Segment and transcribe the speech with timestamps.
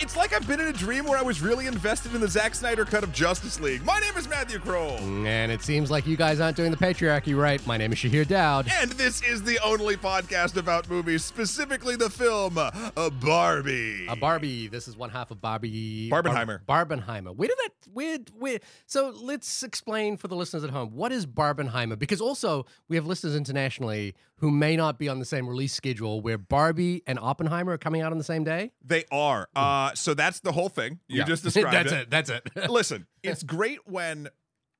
[0.00, 2.54] It's like I've been in a dream where I was really invested in the Zack
[2.54, 3.84] Snyder cut of Justice League.
[3.84, 4.98] My name is Matthew Kroll.
[5.26, 7.64] And it seems like you guys aren't doing the patriarchy right.
[7.66, 8.70] My name is Shahir Daud.
[8.80, 14.06] And this is the only podcast about movies, specifically the film uh, Barbie.
[14.08, 14.68] A Barbie.
[14.68, 16.10] This is one half of Barbie.
[16.10, 16.64] Barbenheimer.
[16.66, 17.34] Bar- Barbenheimer.
[17.34, 17.72] Where did that?
[17.92, 18.18] Where?
[18.38, 18.58] Where?
[18.86, 23.06] So let's explain for the listeners at home what is Barbenheimer, because also we have
[23.06, 27.72] listeners internationally who may not be on the same release schedule where Barbie and Oppenheimer
[27.72, 28.72] are coming out on the same day.
[28.84, 29.48] They are.
[29.56, 29.60] Uh,
[29.94, 31.00] so that's the whole thing.
[31.08, 31.24] You Yeah.
[31.24, 31.98] just described That's it.
[32.02, 32.10] it.
[32.10, 32.42] That's it.
[32.70, 34.28] Listen, it's great when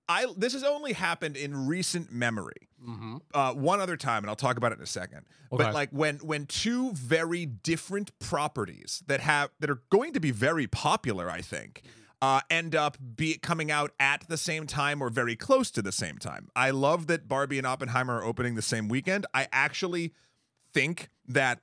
[0.08, 0.26] I.
[0.36, 2.68] This has only happened in recent memory.
[2.86, 3.20] Mhm.
[3.34, 5.24] uh, one other time, and I'll talk about it in a second.
[5.50, 5.64] Okay.
[5.64, 10.30] But like when when two very different properties that have that are going to be
[10.30, 11.82] very popular, I think,
[12.22, 15.90] uh, end up be coming out at the same time or very close to the
[15.90, 16.48] same time.
[16.54, 19.24] I love that Barbie and Oppenheimer are opening the same weekend.
[19.34, 20.12] I actually
[20.72, 21.60] think that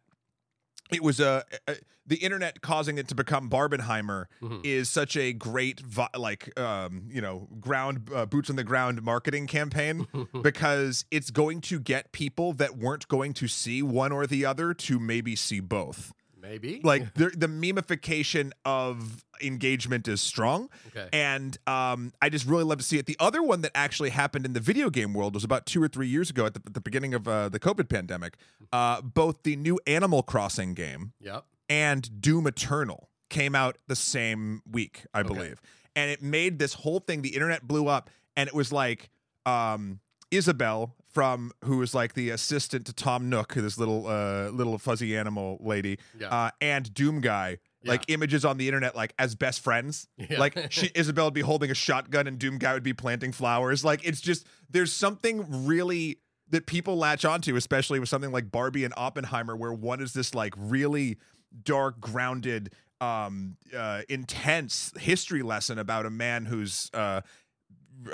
[0.91, 4.59] it was a, a the internet causing it to become Barbenheimer Mhm.
[4.65, 9.01] is such a great vi- like um you know ground uh, boots on the ground
[9.01, 10.05] marketing campaign
[10.41, 14.73] because it's going to get people that weren't going to see one or the other
[14.73, 16.11] to maybe see both
[16.43, 16.81] Maybe.
[16.83, 21.07] like the, the memification of engagement is strong Okay.
[21.11, 23.05] and um, I just really love to see it.
[23.07, 25.87] The other one that actually happened in the video game world was about two or
[25.87, 28.35] three years ago at the, at the beginning of uh, the COVID pandemic.
[28.71, 31.45] Uh, both the new Animal Crossing game Yep.
[31.69, 35.59] and Doom Eternal came out the same week, I believe.
[35.95, 39.09] And it made this whole thing, the internet blew up, and it was like
[39.45, 39.99] um,
[40.31, 45.15] Isabel from who was like the assistant to Tom Nook, this little uh, little fuzzy
[45.15, 46.27] animal lady, Yeah.
[46.29, 47.57] uh, and Doom Guy.
[47.85, 50.07] Like images on the internet, like as best friends.
[50.15, 50.39] Yeah.
[50.39, 53.83] Like she, Isabel would be holding a shotgun, and Doom Guy would be planting flowers.
[53.83, 56.19] Like it's just there's something really
[56.51, 60.33] that people latch onto, especially with something like Barbie and Oppenheimer, where one is this
[60.33, 61.17] like really
[61.61, 62.71] dark, grounded,
[63.01, 66.89] um, uh, intense history lesson about a man who's.
[66.93, 67.19] Uh,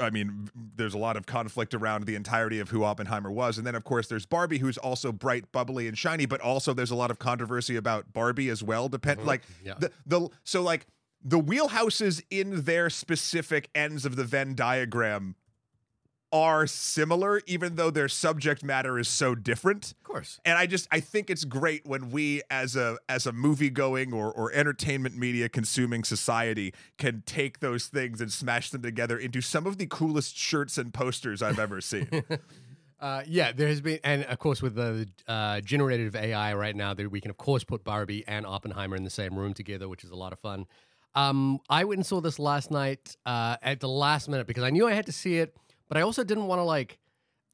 [0.01, 3.57] I mean, there's a lot of conflict around the entirety of who Oppenheimer was.
[3.57, 6.91] And then, of course, there's Barbie, who's also bright, bubbly, and shiny, but also there's
[6.91, 8.89] a lot of controversy about Barbie as well.
[8.89, 9.27] Depend mm-hmm.
[9.27, 9.75] like Yeah.
[9.79, 10.87] the, the so like
[11.23, 15.35] the wheelhouses in their specific ends of the Venn diagram
[16.31, 20.39] are similar, even though their subject matter is so different Of course.
[20.45, 24.13] and I just I think it's great when we as a as a movie going
[24.13, 29.41] or or entertainment media consuming society can take those things and smash them together into
[29.41, 32.07] some of the coolest shirts and posters I've ever seen.
[33.01, 36.93] Uh, yeah, there has been, and of course, with the uh, generative AI right now,
[36.93, 40.03] that we can of course put Barbie and Oppenheimer in the same room together, which
[40.03, 40.65] is a lot of fun.
[41.15, 44.69] Um, I went and saw this last night uh, at the last minute because I
[44.69, 45.55] knew I had to see it,
[45.89, 46.97] but I also didn't want to like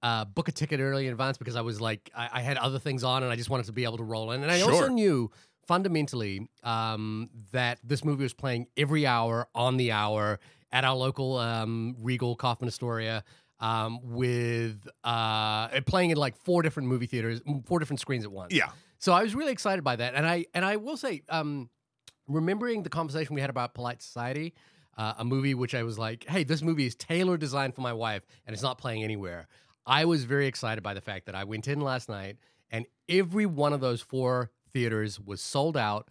[0.03, 2.77] uh, book a ticket early in advance because I was like I, I had other
[2.77, 4.87] things on and I just wanted to be able to roll in, and I also
[4.87, 5.31] knew
[5.65, 10.39] fundamentally um, that this movie was playing every hour on the hour
[10.71, 13.23] at our local um, Regal Kaufman Astoria
[13.59, 18.53] um, with uh, playing in like four different movie theaters, four different screens at once.
[18.53, 18.69] yeah.
[18.97, 21.69] So I was really excited by that, and I and I will say, um,
[22.27, 24.53] remembering the conversation we had about Polite Society,
[24.97, 27.93] uh, a movie which I was like, hey, this movie is tailor designed for my
[27.93, 29.47] wife, and it's not playing anywhere.
[29.85, 32.37] I was very excited by the fact that I went in last night,
[32.71, 36.09] and every one of those four theaters was sold out.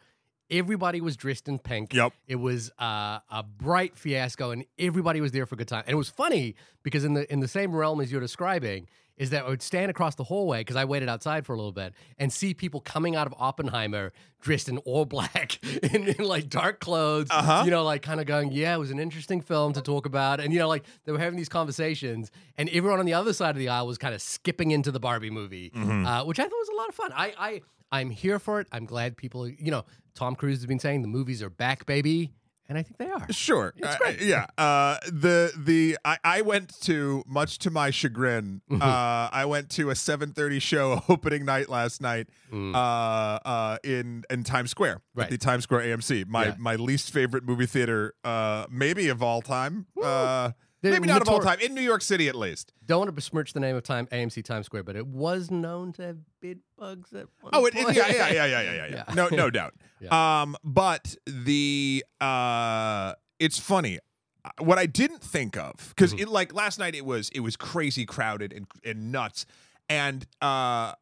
[0.50, 1.94] Everybody was dressed in pink.
[1.94, 2.12] Yep.
[2.26, 5.82] It was uh, a bright fiasco, and everybody was there for a good time.
[5.86, 8.86] And it was funny because in the in the same realm as you're describing,
[9.16, 11.72] is that I would stand across the hallway because I waited outside for a little
[11.72, 16.48] bit and see people coming out of Oppenheimer dressed in all black in, in like
[16.48, 17.28] dark clothes.
[17.30, 17.62] Uh-huh.
[17.64, 20.40] You know, like kind of going, yeah, it was an interesting film to talk about,
[20.40, 23.50] and you know, like they were having these conversations, and everyone on the other side
[23.50, 26.06] of the aisle was kind of skipping into the Barbie movie, Mm-hmm.
[26.06, 27.12] uh, which I thought was a lot of fun.
[27.14, 27.60] I I.
[27.92, 28.66] I'm here for it.
[28.72, 29.84] I'm glad people, you know,
[30.16, 32.32] Tom Cruise has been saying the movies are back, baby,
[32.68, 33.26] and I think they are.
[33.30, 33.72] Sure.
[33.76, 34.46] It's Uh, yeah.
[34.56, 38.62] Uh, the the I, I went to much to my chagrin.
[38.70, 38.82] Mm-hmm.
[38.82, 42.28] uh, I went to a 7:30 show opening night last night.
[42.52, 45.00] Uh, uh, in in Times Square Mm.
[45.20, 45.24] Right.
[45.24, 46.26] at the Times Square AMC.
[46.28, 46.54] My Yeah.
[46.58, 49.86] my least favorite movie theater, uh, maybe of all time.
[50.92, 52.72] Maybe not of all time in New York City at least.
[52.86, 55.92] Don't want to besmirch the name of time AMC Times Square, but it was known
[55.94, 57.96] to have bid bugs at one Oh, it, it- point.
[57.96, 59.14] yeah, yeah, yeah, yeah, yeah, yeah, yeah.
[59.14, 59.74] No, no doubt.
[60.00, 60.42] Yeah.
[60.42, 63.98] Um, but the uh, it's funny.
[64.44, 66.20] Uh, What I didn't think of because Mhm.
[66.20, 69.46] it like last night it was it was crazy crowded and and nuts,
[69.88, 70.92] and uh,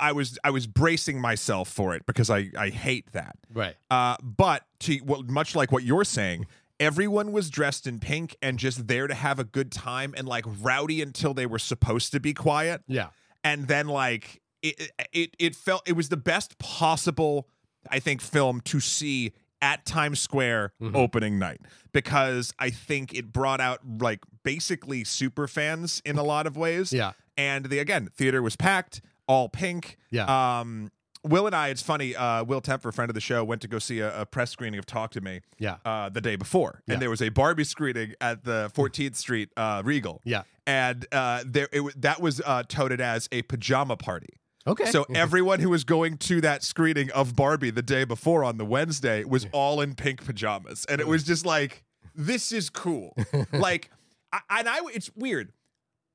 [0.00, 3.36] I was I was bracing myself for it because I I hate that.
[3.52, 3.76] Right.
[3.90, 6.46] Uh, but to well, much like what you're saying,
[6.80, 10.44] everyone was dressed in pink and just there to have a good time and like
[10.60, 13.08] rowdy until they were supposed to be quiet Yeah.
[13.44, 17.48] and then like it it it felt it was the best possible
[17.90, 19.32] I think film to see
[19.62, 20.94] at Times Square Mhm.
[20.94, 21.60] opening night
[21.92, 26.92] because I think it brought out like basically super fans in a lot of ways.
[26.92, 27.12] Yeah.
[27.36, 29.96] And the again, theater was packed, all pink.
[30.10, 30.26] Yeah.
[30.60, 30.90] Um
[31.28, 33.78] Will and I, it's funny, uh, Will Tempfer, friend of the show, went to go
[33.78, 35.76] see a, a press screening of Talk to Me Yeah.
[35.84, 36.82] uh, the day before.
[36.86, 36.94] Yeah.
[36.94, 40.20] And there was a Barbie screening at the 14th Street uh, Regal.
[40.24, 40.42] Yeah.
[40.66, 44.34] And uh, there it, that was uh, touted as a pajama party.
[44.66, 44.86] Okay.
[44.86, 48.64] So everyone who was going to that screening of Barbie the day before on the
[48.66, 51.84] Wednesday was all in pink pajamas, and it was just like,
[52.14, 53.16] this is cool.
[53.52, 53.90] like,
[54.32, 55.52] I, and I, it's weird.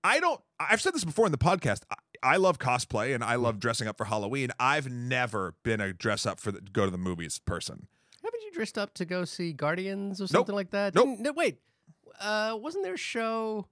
[0.04, 0.39] I don't.
[0.69, 1.81] I've said this before in the podcast.
[1.89, 1.95] I,
[2.33, 4.50] I love cosplay and I love dressing up for Halloween.
[4.60, 7.88] I've never been a dress up for the, go to the movies person.
[8.24, 10.95] Haven't you dressed up to go see Guardians or something like that?
[10.95, 11.19] Nope.
[11.19, 11.57] No, wait.
[12.19, 13.68] Uh, wasn't there a show?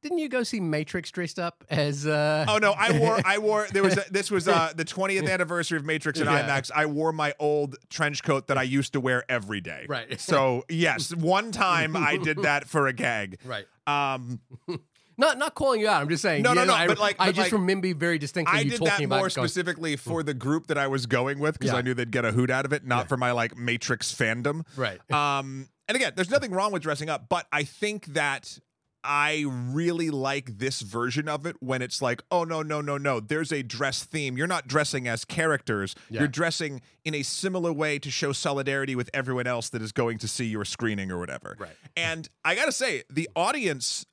[0.00, 2.06] Didn't you go see Matrix dressed up as?
[2.06, 2.44] Uh...
[2.48, 5.76] Oh no, I wore I wore there was a, this was uh the 20th anniversary
[5.76, 6.46] of Matrix and Yeah.
[6.46, 6.70] IMAX.
[6.72, 9.86] I wore my old trench coat that I used to wear every day.
[9.88, 10.20] Right.
[10.20, 13.38] So, yes, one time I did that for a gag.
[13.44, 13.66] Right.
[13.88, 14.38] Um
[15.18, 16.00] Not not calling you out.
[16.00, 16.42] I'm just saying.
[16.42, 18.60] No, no, know, no, I, but like- I but just like, remember very distinctly I
[18.62, 21.40] you did talking that about more going, specifically for the group that I was going
[21.40, 21.78] with because Yeah.
[21.78, 23.08] I knew they'd get a hoot out of it, not Yeah.
[23.08, 24.64] for my like Matrix fandom.
[24.76, 25.00] right.
[25.12, 28.58] Um, and again, there's nothing wrong with dressing up, but I think that
[29.02, 33.20] I really like this version of it when it's like, oh no, no, no, no,
[33.20, 34.36] there's a dress theme.
[34.36, 35.94] You're not dressing as characters.
[36.10, 36.20] Yeah.
[36.20, 40.18] You're dressing in a similar way to show solidarity with everyone else that is going
[40.18, 41.56] to see your screening or whatever.
[41.58, 41.70] Right.
[41.96, 44.04] And I gotta say, the audience,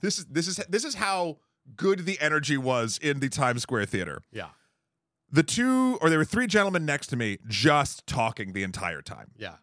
[0.00, 1.38] this is this is this is how
[1.76, 4.22] good the energy was in the Times Square theater.
[4.32, 4.48] Yeah.
[5.30, 9.30] The two or there were three gentlemen next to me just talking the entire time
[9.36, 9.56] Yeah.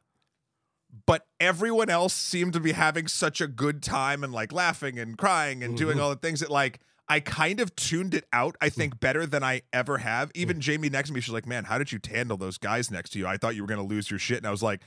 [1.06, 5.18] but everyone else seemed to be having such a good time and like laughing and
[5.18, 6.02] crying and doing Mhm.
[6.02, 6.80] all the things that like
[7.10, 10.30] I kind of tuned it out, I think, better than I ever have.
[10.36, 13.12] Even Jamie next to me, she's like, Man, how did you handle those guys next
[13.12, 13.26] to you?
[13.28, 14.38] I thought you were gonna lose your shit.
[14.40, 14.82] And I was like,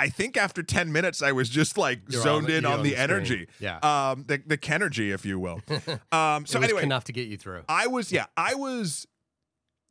[0.00, 2.82] I think after 10 minutes, I was just like You're zoned on- in on, on
[2.82, 3.46] the, the energy.
[3.60, 3.78] Yeah.
[3.78, 5.60] Um, the the Kenergy, if you will.
[6.12, 7.62] Um, so anyway, enough to get you through.
[7.68, 9.06] I was yeah, I was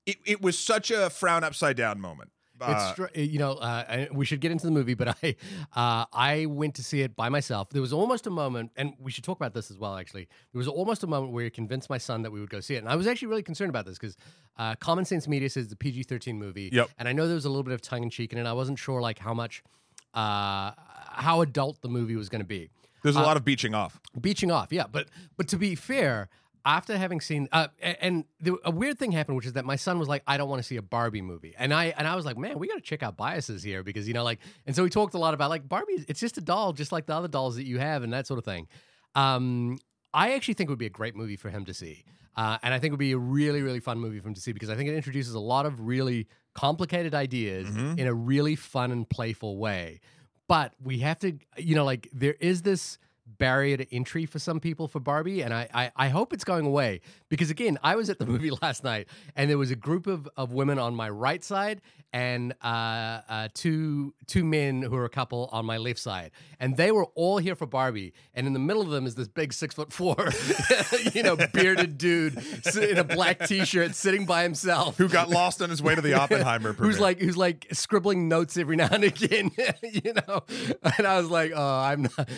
[0.05, 2.31] it, it was such a frown upside down moment.
[2.61, 5.35] Uh, str- you know uh, I- we should get into the movie, but I
[5.73, 7.69] uh, I went to see it by myself.
[7.69, 9.95] There was almost a moment, and we should talk about this as well.
[9.95, 12.59] Actually, there was almost a moment where I convinced my son that we would go
[12.59, 14.17] see it, and I was actually really concerned about this because
[14.57, 16.89] uh, Common Sense Media says it's a PG thirteen movie, Yep.
[16.97, 18.45] and I know there was a little bit of tongue in cheek in it.
[18.45, 19.63] I wasn't sure like how much
[20.13, 20.71] uh,
[21.11, 22.69] how adult the movie was going to be.
[23.03, 23.99] there's a uh, lot of beaching off.
[24.19, 25.07] beaching off yeah but
[25.37, 26.29] but to be fair
[26.65, 29.97] after having seen uh and the, a weird thing happened which is that my son
[29.97, 32.25] was like i don't want to see a barbie movie and i and i was
[32.25, 34.83] like man we got to check out biases here because you know like and so
[34.83, 37.29] we talked a lot about like barbie it's just a doll just like the other
[37.29, 38.67] dolls that you have and that sort of thing
[39.15, 39.77] um
[40.13, 42.03] i actually think it would be a great movie for him to see
[42.35, 44.39] uh, and I think it would be a really, really fun movie for him to
[44.39, 47.97] see because I think it introduces a lot of really complicated ideas Mhm.
[47.99, 49.99] in a really fun and playful way.
[50.47, 52.97] But we have to, you know, like there is this
[53.39, 56.65] barrier to entry for some people for Barbie, and I, I, I hope it's going
[56.65, 60.05] away because again, I was at the movie last night, and there was a group
[60.05, 61.81] of, of women on my right side
[62.11, 66.75] and uh, uh, two two men who are a couple on my left side, and
[66.75, 69.53] they were all here for Barbie, and in the middle of them is this big
[69.53, 70.15] six foot four,
[71.13, 72.37] you know, bearded dude
[72.75, 76.01] in a black t shirt sitting by himself Who got lost on his way to
[76.01, 76.91] the Oppenheimer premiere.
[76.91, 79.51] who's like who's like scribbling notes every now and again,
[79.83, 80.43] you know.
[80.97, 82.29] And I was like, oh, I'm not.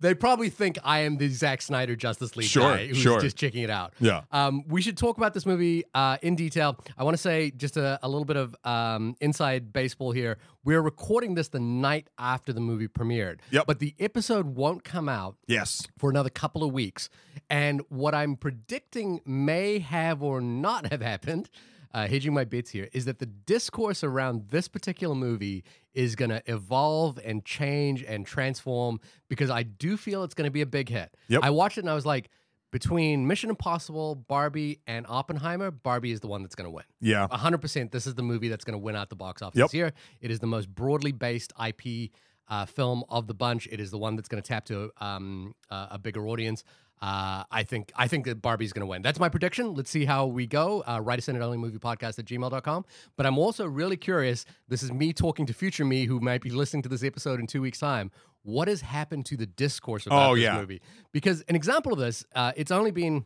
[0.00, 3.20] they, they probably think I am the Zack Snyder Justice League Sure, guy who's sure.
[3.20, 3.92] just checking it out.
[4.00, 4.22] Yeah.
[4.32, 6.78] Um, we should talk about this movie uh, in detail.
[6.96, 10.38] I want to say just a, a little bit of um, inside baseball here.
[10.64, 13.38] We're recording this the night after the movie premiered.
[13.50, 13.66] Yep.
[13.66, 15.86] But the episode won't come out Yes.
[15.98, 17.08] for another couple of weeks.
[17.48, 21.48] And what I'm predicting may have or not have happened,
[21.96, 26.28] uh, hedging my bets here, is that the discourse around this particular movie is going
[26.28, 30.66] to evolve and change and transform because I do feel it's going to be a
[30.66, 31.16] big hit.
[31.28, 31.40] Yep.
[31.42, 32.28] I watched it and I was like,
[32.70, 36.84] between Mission Impossible, Barbie, and Oppenheimer, Barbie is the one that's going to win.
[37.00, 37.26] Yeah.
[37.28, 39.66] 100% this is the movie that's going to win out the box office Yep.
[39.68, 39.92] this year.
[40.20, 42.10] It is the most broadly based IP
[42.48, 43.66] uh, film of the bunch.
[43.72, 46.62] It is the one that's going to tap to um, uh, a bigger audience.
[47.02, 49.02] Uh, I think I think that Barbie's going to win.
[49.02, 49.74] That's my prediction.
[49.74, 50.82] Let's see how we go.
[50.86, 52.84] Uh, write us in at onlymoviepodcast at gmail.com.
[53.16, 54.46] But I'm also really curious.
[54.68, 57.46] This is me talking to future me who might be listening to this episode in
[57.46, 58.10] two weeks' time.
[58.42, 60.56] What has happened to the discourse about Oh, this yeah.
[60.58, 60.80] movie?
[61.12, 63.24] Because an example of this, uh, it's only been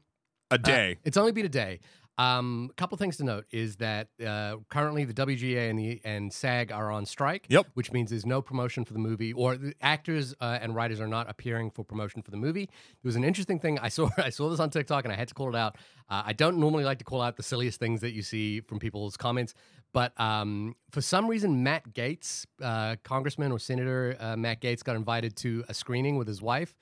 [0.50, 0.96] A uh, day.
[1.04, 1.78] it's only been a day.
[2.20, 6.30] Um, a couple things to note is that uh, currently the WGA and the and
[6.30, 7.46] SAG are on strike.
[7.48, 7.68] Yep.
[7.72, 11.08] Which means there's no promotion for the movie, or the actors uh, and writers are
[11.08, 12.66] not appearing for promotion for the movie.
[12.66, 14.10] There was an interesting thing I saw.
[14.18, 15.76] I saw this on TikTok and I had to call it out.
[16.10, 18.80] Uh, I don't normally like to call out the silliest things that you see from
[18.80, 19.54] people's comments,
[19.94, 24.94] but um, for some reason, Matt Gaetz, uh, Congressman or Senator uh, Matt Gaetz, got
[24.94, 26.74] invited to a screening with his wife.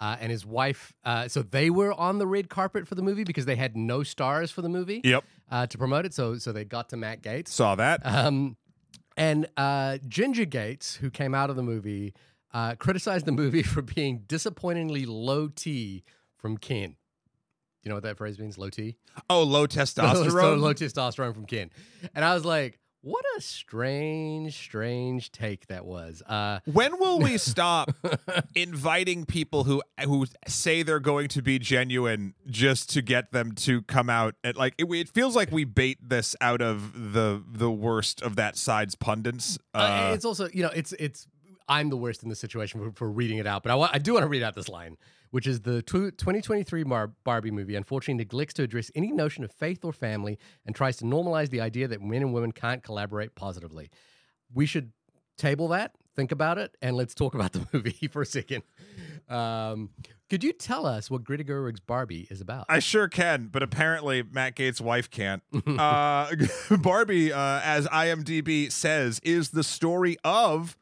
[0.00, 3.22] Uh, and his wife, uh, so they were on the red carpet for the movie
[3.22, 5.24] because they had no stars for the movie Yep.
[5.50, 6.14] uh, to promote it.
[6.14, 7.48] So, so they got to Matt Gaetz.
[7.48, 8.00] Saw that.
[8.04, 8.56] Um,
[9.18, 12.14] and uh, Ginger Gaetz, who came out of the movie,
[12.54, 16.02] uh, criticized the movie for being disappointingly low T
[16.38, 16.96] from Ken.
[17.82, 18.56] You know what that phrase means?
[18.56, 18.96] Low T.
[19.28, 20.60] oh, low low, testosterone.
[20.60, 21.68] low testosterone from Ken.
[22.14, 26.22] And I was like, what a strange, strange take that was.
[26.26, 27.90] Uh, When will we stop
[28.54, 33.82] inviting people who who say they're going to be genuine just to get them to
[33.82, 37.70] come out and like it, it feels like we bait this out of the the
[37.70, 39.58] worst of that side's pundits.
[39.74, 41.26] uh, Uh, it's also, you know, it's it's.
[41.68, 43.98] I'm the worst in this situation for, for reading it out, but I, wa- I
[43.98, 44.96] do want to read out this line,
[45.30, 49.52] which is the tw 2023 Mar- Barbie movie unfortunately neglects to address any notion of
[49.52, 53.34] faith or family and tries to normalize the idea that men and women can't collaborate
[53.34, 53.90] positively.
[54.52, 54.92] We should
[55.38, 58.62] table that, think about it, and let's talk about the movie for a second.
[59.28, 59.90] Um,
[60.28, 62.66] could you tell us what Greta Gerwig's Barbie is about?
[62.68, 65.42] I sure can, but apparently Matt Gaetz' wife can't.
[65.66, 66.30] uh,
[66.78, 70.76] Barbie, uh, as IMDb says, is the story of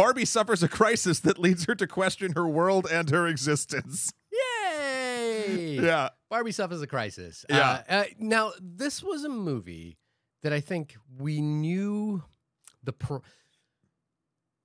[0.00, 4.14] Barbie suffers a crisis that leads her to question her world and her existence.
[4.32, 5.78] Yay!
[5.78, 6.08] Yeah.
[6.30, 7.44] Barbie suffers a crisis.
[7.50, 7.82] Yeah.
[7.86, 9.98] Uh, uh, now, this was a movie
[10.42, 12.22] that I think we knew
[12.82, 13.20] the pro-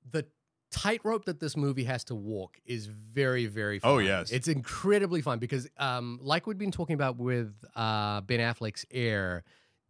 [0.10, 0.26] the
[0.72, 3.92] tightrope that this movie has to walk is very, very fun.
[3.92, 4.32] Oh, yes.
[4.32, 9.44] It's incredibly fun because, um, like we've been talking about with uh, Ben Affleck's Air,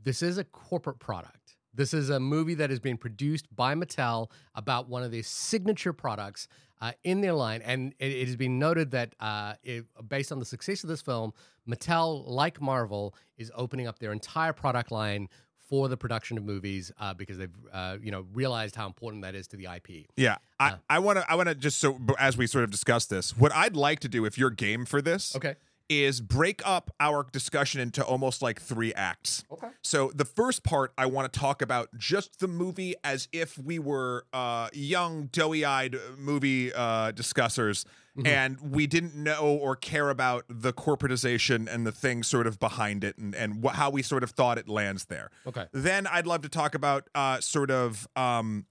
[0.03, 1.44] this is a corporate product.
[1.75, 5.93] This is a movie that is being produced by Mattel about one of their signature
[5.93, 6.47] products
[6.81, 7.61] uh, in their line.
[7.61, 11.01] And it, it has been noted that uh, it, based on the success of this
[11.01, 11.33] film,
[11.67, 15.27] Mattel, like Marvel, is opening up their entire product line
[15.69, 19.33] for the production of movies uh, because they've uh, you know realized how important that
[19.35, 20.05] is to the IP.
[20.15, 21.25] Yeah, I, I want to.
[21.29, 24.07] I want to just so as we sort of discuss this, what I'd like to
[24.07, 25.55] do, if you're game for this, Okay.
[25.87, 29.43] Is break up our discussion into almost like three acts.
[29.51, 29.67] Okay.
[29.83, 33.77] So the first part, I want to talk about just the movie as if we
[33.77, 37.85] were uh, young, doughy-eyed movie uh, discussers,
[38.23, 43.03] and we didn't know or care about the corporatization and the things sort of behind
[43.03, 45.29] it, and and wh- how we sort of thought it lands there.
[45.45, 45.65] Okay.
[45.73, 48.65] Then I'd love to talk about uh, sort of um,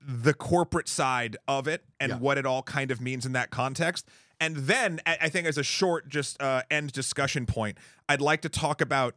[0.00, 2.18] the corporate side of it and Yeah.
[2.18, 4.08] what it all kind of means in that context.
[4.40, 7.78] And then I think as a short just uh, end discussion point,
[8.08, 9.16] I'd like to talk about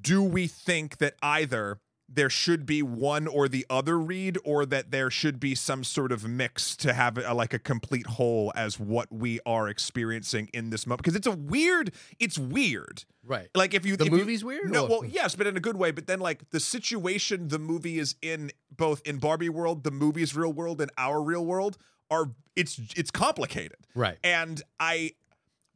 [0.00, 1.78] do we think that either
[2.14, 6.12] there should be one or the other read or that there should be some sort
[6.12, 10.68] of mix to have a, like a complete whole as what we are experiencing in
[10.68, 13.48] this moment because it's a weird it's weird Right.
[13.54, 15.60] like if you The if you- movie's weird, No, or- well, yes, but in a
[15.60, 15.90] good way.
[15.92, 20.34] But then, like the situation the movie is in, both in Barbie world, the movie's
[20.34, 21.78] real world, and our real world,
[22.12, 23.78] are it's it's complicated.
[23.94, 24.18] Right.
[24.22, 25.12] And I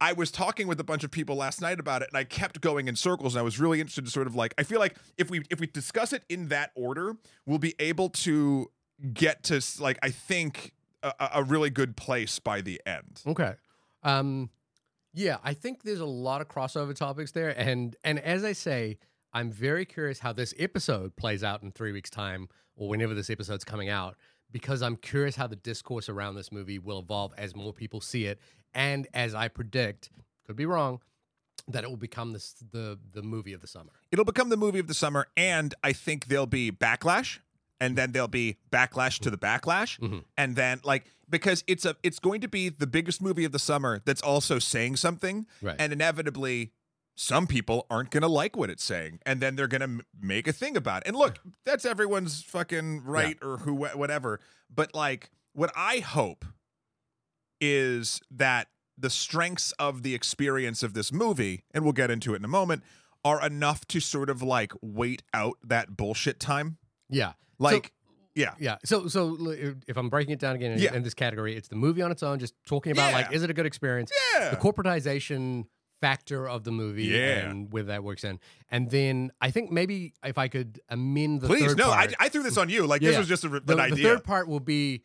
[0.01, 2.61] I was talking with a bunch of people last night about it, and I kept
[2.61, 3.35] going in circles.
[3.35, 5.59] And I was really interested to sort of like I feel like if we if
[5.59, 7.17] we discuss it in that order,
[7.47, 8.71] we'll be able to
[9.13, 13.23] get to like I think a, a- really good place by the end.
[13.27, 13.55] Okay.
[14.03, 14.51] Um,
[15.15, 18.99] yeah, I think there's a lot of crossover topics there, and and as I say,
[19.33, 23.31] I'm very curious how this episode plays out in three weeks' time or whenever this
[23.31, 24.17] episode's coming out,
[24.53, 28.27] because I'm curious how the discourse around this movie will evolve as more people see
[28.27, 28.39] it,
[28.75, 30.11] and as I predict,
[30.47, 31.01] could be wrong,
[31.69, 33.91] that it will become this the the movie of the summer.
[34.13, 37.39] it'll become the movie of the summer and i think there'll be backlash
[37.81, 40.23] and then there'll be backlash to the backlash Mhm.
[40.39, 43.59] and then like because it's a it's going to be the biggest movie of the
[43.59, 45.75] summer that's also saying something Right.
[45.79, 46.71] and inevitably
[47.19, 50.03] some people aren't going to like what it's saying and then they're going to m-
[50.21, 54.39] make a thing about it and look that's everyone's fucking right or who whatever
[54.75, 56.45] but like what i hope
[57.61, 58.69] is that
[58.99, 62.49] the strengths of the experience of this movie, and we'll get into it in a
[62.49, 62.83] moment,
[63.25, 66.79] are enough to sort of like wait out that bullshit time.
[67.11, 67.33] Yeah.
[67.59, 67.93] Like,
[68.35, 68.77] yeah, Yeah.
[68.85, 69.37] So so
[69.87, 70.95] if I'm breaking it down again in, Yeah.
[70.95, 73.51] in this category, it's the movie on its own, just talking about like is it
[73.51, 74.11] a good experience?
[74.35, 75.65] yeah, the corporatization
[76.01, 77.49] factor of the movie Yeah.
[77.49, 78.39] and where that works in.
[78.71, 81.67] And then I think maybe if I could amend the please.
[81.67, 82.87] third No, I, part, I threw this on you.
[82.87, 84.05] Like this was just a, the, an the idea.
[84.09, 85.03] third part will be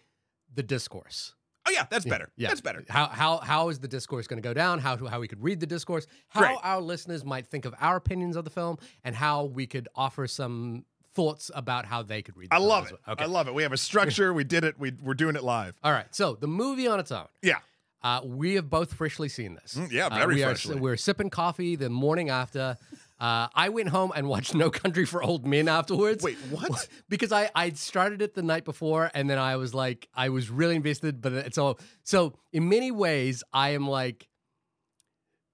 [0.53, 1.33] the discourse.
[1.67, 2.31] Oh yeah, that's Yeah, better.
[2.35, 2.83] Yeah, That's better.
[2.89, 4.79] How how how is the discourse going to go down?
[4.79, 6.07] How how we could read the discourse?
[6.29, 6.57] How Great.
[6.63, 10.25] our listeners might think of our opinions of the film, and how we could offer
[10.27, 12.49] some thoughts about how they could read.
[12.49, 12.93] The I love it.
[13.05, 13.13] well.
[13.13, 13.23] Okay.
[13.25, 13.53] I love it.
[13.53, 14.33] We have a structure.
[14.33, 14.79] we did it.
[14.79, 15.75] We we're doing it live.
[15.83, 16.07] All right.
[16.15, 17.27] So the movie on its own.
[17.43, 17.59] Yeah.
[18.03, 19.75] Uh, we have both freshly seen this.
[19.75, 20.75] Mm, yeah, Uh, very we freshly.
[20.77, 22.77] Are, we're sipping coffee the morning after.
[23.19, 26.23] Uh, I went home and watched No Country for Old Men afterwards.
[26.23, 26.87] Wait, what?
[27.09, 30.49] because I I started it the night before and then I was like I was
[30.49, 34.27] really invested, but it's all so in many ways I am like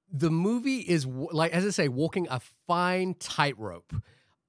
[0.09, 3.93] the movie is like as I say walking a fine tightrope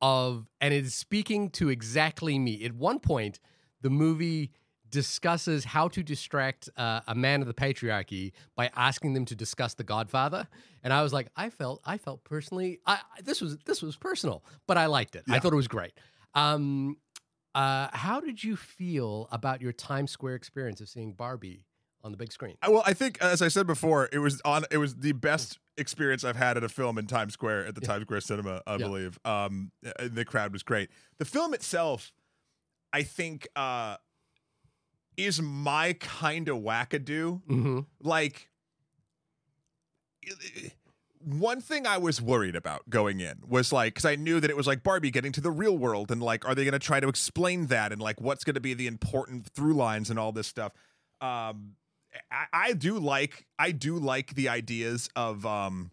[0.00, 2.64] of and it is speaking to exactly me.
[2.64, 3.40] At one point,
[3.80, 4.52] the movie
[4.90, 9.74] discusses how to distract uh, a man of the patriarchy by asking them to discuss
[9.74, 10.48] the Godfather,
[10.82, 14.44] and I was like, I felt, I felt personally, I this was this was personal,
[14.66, 15.24] but I liked it.
[15.28, 15.92] I thought it was great.
[16.34, 16.96] Um,
[17.54, 21.64] uh, how did you feel about your Times Square experience of seeing Barbie
[22.04, 22.56] on the big screen?
[22.66, 24.64] Well, I think as I said before, it was on.
[24.70, 27.80] It was the best experience I've had at a film in Times Square at the
[27.80, 28.78] Times Square Cinema, I Yeah.
[28.78, 29.18] believe.
[29.24, 30.90] Um, the crowd was great.
[31.18, 32.12] The film itself,
[32.92, 33.96] I think, uh,
[35.18, 37.42] is my kind of wackadoo.
[37.42, 37.80] Mm-hmm.
[38.00, 38.48] Like,
[41.18, 44.56] one thing I was worried about going in was like, because I knew that it
[44.56, 47.00] was like Barbie getting to the real world, and like, are they going to try
[47.00, 50.30] to explain that, and like, what's going to be the important through lines and all
[50.30, 50.72] this stuff.
[51.20, 51.74] Um,
[52.30, 55.90] I, I do like, I do like the ideas of um,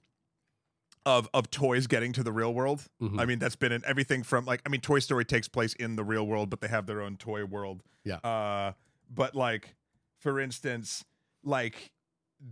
[1.05, 2.83] of of toys getting to the real world.
[3.01, 3.19] Mhm.
[3.19, 5.95] I mean, that's been in everything from like, I mean, Toy Story takes place in
[5.95, 7.81] the real world, but they have their own toy world.
[8.03, 8.17] Yeah.
[8.17, 8.73] Uh,
[9.13, 9.75] but like,
[10.19, 11.03] for instance,
[11.43, 11.91] like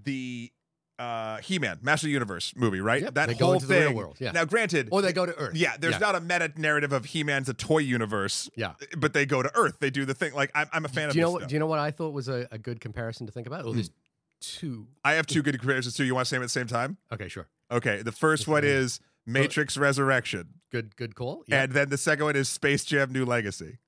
[0.03, 0.51] the
[0.99, 3.01] uh He-Man, Master of the Universe movie, right?
[3.01, 3.81] Yep, that they go whole thing.
[3.81, 4.31] real world, yeah.
[4.31, 5.55] Now, granted, Or they go to Earth.
[5.55, 5.99] yeah, there's yeah.
[5.99, 8.73] not a meta narrative of He-Man's a toy universe, Yeah.
[8.97, 9.77] but they go to Earth.
[9.79, 10.33] They do the thing.
[10.33, 11.39] Like, I'm, I'm a fan of you know this what?
[11.41, 11.49] stuff.
[11.49, 13.65] Do you know what I thought was a, a good comparison to think about?
[13.65, 13.89] Oh, there's
[14.39, 14.87] two.
[15.03, 16.03] I have two good comparisons too.
[16.03, 16.97] You want to say them at the same time?
[17.11, 17.47] Okay, sure.
[17.71, 18.03] Okay.
[18.03, 21.43] The first one is Matrix Resurrection, Good, good call.
[21.47, 21.63] Yeah.
[21.63, 23.79] and then the second one is Space Jam: New Legacy.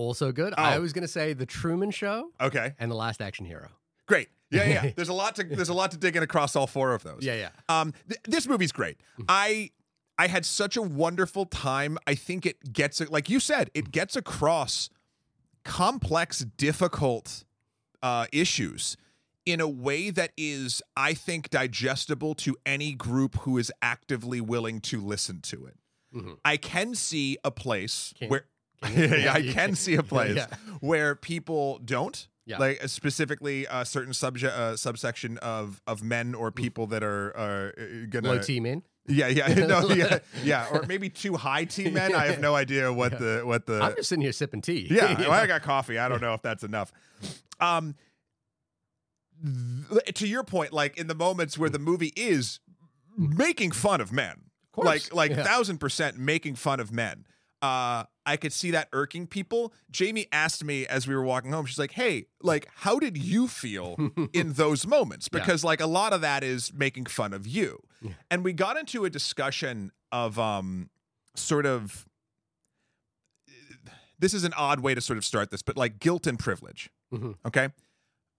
[0.00, 0.54] Also good.
[0.56, 0.80] I Oh.
[0.80, 3.68] was going to say The Truman Show Okay, and The Last Action Hero.
[4.06, 4.28] great.
[4.50, 4.90] Yeah, yeah.
[4.96, 7.20] There's a lot to there's a lot to dig in across all four of those.
[7.22, 7.50] Yeah, yeah.
[7.68, 8.96] Um, th- this movie's great.
[9.28, 9.70] I
[10.18, 11.98] I had such a wonderful time.
[12.06, 14.90] I think it gets like you said, it gets across
[15.64, 17.44] complex, difficult
[18.02, 18.96] uh, issues
[19.46, 24.80] in a way that is, I think, digestible to any group who is actively willing
[24.82, 25.76] to listen to it.
[26.14, 26.38] Mhm.
[26.44, 28.46] I can see a place Can- where
[28.94, 29.04] you?
[29.06, 30.46] yeah, I can see a place Yeah.
[30.80, 32.26] where people don't.
[32.46, 32.58] Yeah.
[32.58, 37.36] Like uh, specifically a certain subject uh, subsection of of men or people that are
[37.36, 38.82] are uh, gonna Low T men.
[39.06, 42.92] yeah yeah no yeah yeah or maybe too high T men I have no idea
[42.92, 44.88] what the what the I'm just sitting here sipping tea.
[44.90, 45.98] yeah, well, I got coffee.
[45.98, 46.92] I don't know if that's enough.
[47.60, 47.94] Um,
[49.90, 52.60] th- to your point, like in the moments where the movie is
[53.16, 55.44] making fun of men, course, like like yeah.
[55.44, 57.26] thousand percent making fun of men.
[57.62, 59.72] Uh, I could see that irking people.
[59.90, 61.66] Jamie asked me as we were walking home.
[61.66, 63.96] She's like, "Hey, like, how did you feel
[64.32, 65.40] in those moments?" Yeah.
[65.40, 67.80] Because like a lot of that is making fun of you.
[68.00, 68.12] Yeah.
[68.30, 70.90] And we got into a discussion of um,
[71.34, 72.06] sort of
[74.18, 76.90] this is an odd way to sort of start this, but like guilt and privilege.
[77.12, 77.34] Mhm.
[77.44, 77.70] Okay.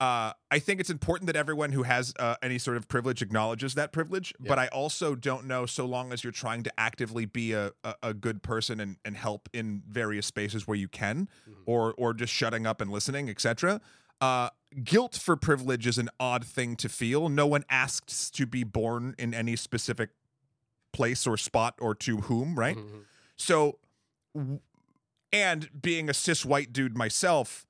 [0.02, 3.76] Uh, I think it's important that everyone who has uh, any sort of privilege acknowledges
[3.76, 7.54] that privilege, but I also don't know so long as you're trying to actively be
[7.54, 11.54] a, a, a good person and, and help in various spaces where you can, Mhm.
[11.68, 13.80] or or just shutting up and listening, etc.
[14.20, 14.50] Uh,
[14.84, 17.30] guilt for privilege is an odd thing to feel.
[17.30, 20.10] No one asks to be born in any specific
[20.94, 22.76] place or spot or to whom, right?
[22.78, 23.04] Mhm.
[23.36, 23.78] So,
[25.32, 27.68] and being a cis white dude myself,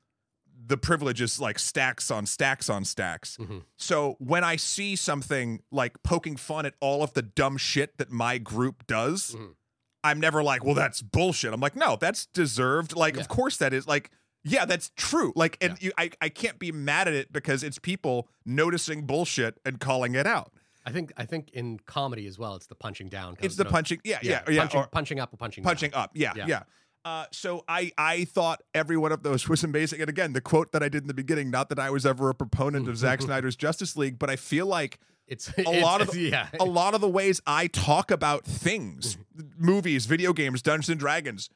[0.63, 3.37] the privilege is like stacks on stacks on stacks.
[3.39, 3.63] Mhm.
[3.77, 8.11] So when I see something like poking fun at all of the dumb shit that
[8.11, 9.55] my group does, Mhm.
[10.03, 11.53] I'm never like, well, that's bullshit.
[11.53, 12.95] I'm like, no, that's deserved.
[12.95, 13.21] Like, Yeah.
[13.21, 13.87] of course that is.
[13.87, 14.09] Like,
[14.43, 15.31] yeah, that's true.
[15.35, 19.59] Like, and you, I, I can't be mad at it because it's people noticing bullshit
[19.65, 20.51] and calling it out.
[20.83, 23.37] I think I think in comedy as well, it's the punching down.
[23.39, 24.01] It's the no- punching.
[24.03, 24.61] Yeah, yeah, yeah.
[24.61, 26.01] punching, or- punching up or punching punching down.
[26.05, 26.63] up yeah yeah, Yeah.
[27.03, 30.01] Uh, so I I thought every one of those was amazing.
[30.01, 32.29] And again, the quote that I did in the beginning, not that I was ever
[32.29, 36.11] a proponent of Zack Snyder's Justice League, but I feel like It's a lot of
[36.11, 36.47] the, yeah.
[36.59, 39.17] a lot of the ways I talk about things,
[39.57, 41.49] movies, video games, Dungeons and Dragons,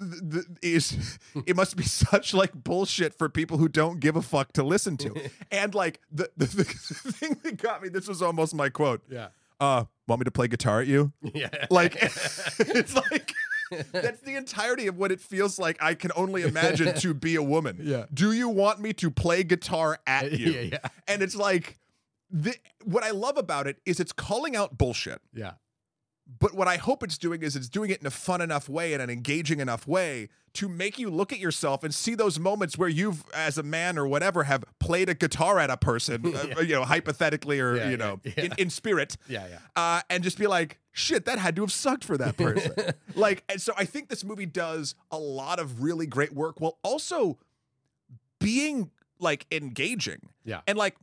[0.00, 4.22] th- th- is it must be such like bullshit for people who don't give a
[4.22, 5.14] fuck to listen to.
[5.52, 6.64] And like the the, the
[7.12, 9.02] thing that got me, this was almost my quote.
[9.08, 9.28] yeah.
[9.60, 11.12] Uh, want me to play guitar at you?
[11.34, 11.50] Yeah.
[11.68, 13.34] Like it's like
[13.92, 15.76] That's the entirety of what it feels like.
[15.82, 17.78] I can only imagine to be a woman.
[17.88, 18.04] Yeah.
[18.12, 20.50] Do you want me to play guitar at you?
[20.52, 21.78] yeah, yeah, And it's like,
[22.30, 22.54] the,
[22.84, 25.20] what I love about it is it's calling out bullshit.
[25.32, 25.52] yeah.
[26.40, 28.92] But what I hope it's doing is it's doing it in a fun enough way
[28.92, 32.76] and an engaging enough way to make you look at yourself and see those moments
[32.76, 36.60] where you've, as a man or whatever, have played a guitar at a person, uh,
[36.60, 38.44] you know, hypothetically or Yeah, you know, yeah, yeah.
[38.44, 39.58] In, in spirit, Yeah, yeah.
[39.74, 42.72] uh, and just be like, shit, that had to have sucked for that person.
[43.14, 46.78] like, and so I think this movie does a lot of really great work while
[46.82, 47.38] also
[48.38, 50.28] being like engaging.
[50.44, 50.60] Yeah.
[50.66, 50.96] And like,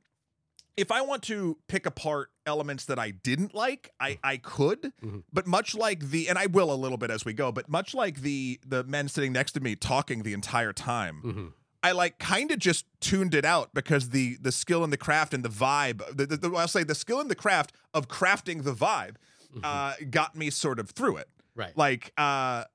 [0.77, 5.23] if I want to pick apart elements that I didn't like, I I could, Mhm.
[5.31, 7.93] but much like the and I will a little bit as we go, but much
[7.93, 11.45] like the the men sitting next to me talking the entire time, hmm
[11.83, 15.33] I like kind of just tuned it out because the the skill and the craft
[15.35, 18.63] and the vibe, the, the, the- I'll say the skill and the craft of crafting
[18.63, 19.15] the vibe,
[19.63, 21.29] uh, got me sort of through it.
[21.55, 21.75] Right.
[21.77, 22.65] Like, uh,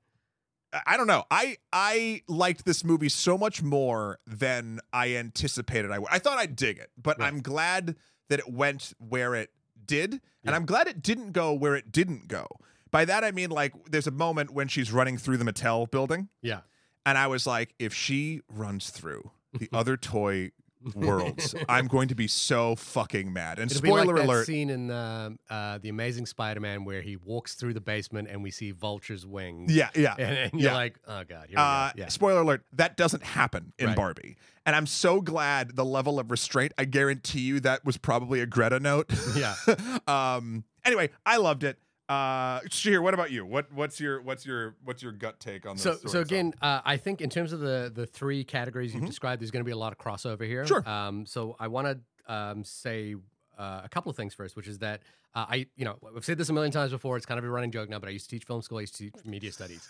[0.87, 1.25] I don't know.
[1.31, 6.09] I I liked this movie so much more than I anticipated I would.
[6.11, 7.27] I thought I'd dig it, but Right.
[7.27, 7.97] I'm glad
[8.29, 9.51] that it went where it
[9.85, 12.47] did, and I'm glad it didn't go where it didn't go.
[12.93, 16.29] By that I mean like there's a moment when she's running through the Mattel building,
[16.41, 16.61] yeah.
[17.05, 20.53] and I was like, if she runs through the other toy
[20.95, 23.59] worlds, I'm going to be so fucking mad.
[23.59, 27.17] And It'll spoiler like that alert, scene in um, uh, the Amazing Spider-Man where he
[27.17, 29.75] walks through the basement and we see Vulture's wings.
[29.75, 30.15] yeah, yeah.
[30.19, 30.77] and, and you're Yeah.
[30.77, 31.93] like, oh god, Uh.
[31.97, 33.97] Yeah, Spoiler alert, that doesn't happen in Right.
[33.97, 34.37] Barbie.
[34.67, 38.47] And I'm so glad the level of restraint, I guarantee you that was probably a
[38.47, 39.11] Greta note.
[39.37, 39.55] yeah.
[40.07, 41.79] um anyway, I loved it.
[42.11, 43.47] Uh Shahir, what about you?
[43.47, 45.85] What what's your what's your what's your gut take on this?
[45.85, 49.41] So, so again, uh, I think in terms of the the three categories you've described,
[49.41, 50.65] there's going to be a lot of crossover here.
[50.65, 50.67] Mm-hmm.
[50.67, 50.89] Sure.
[50.89, 53.15] Um, so I want to um, say
[53.57, 55.03] uh, a couple of things first, which is that
[55.37, 57.17] uh, I, you know, I've said this a million times before.
[57.17, 58.79] It's kind of a running joke now, but I used to teach film school.
[58.79, 59.89] I used to teach media studies,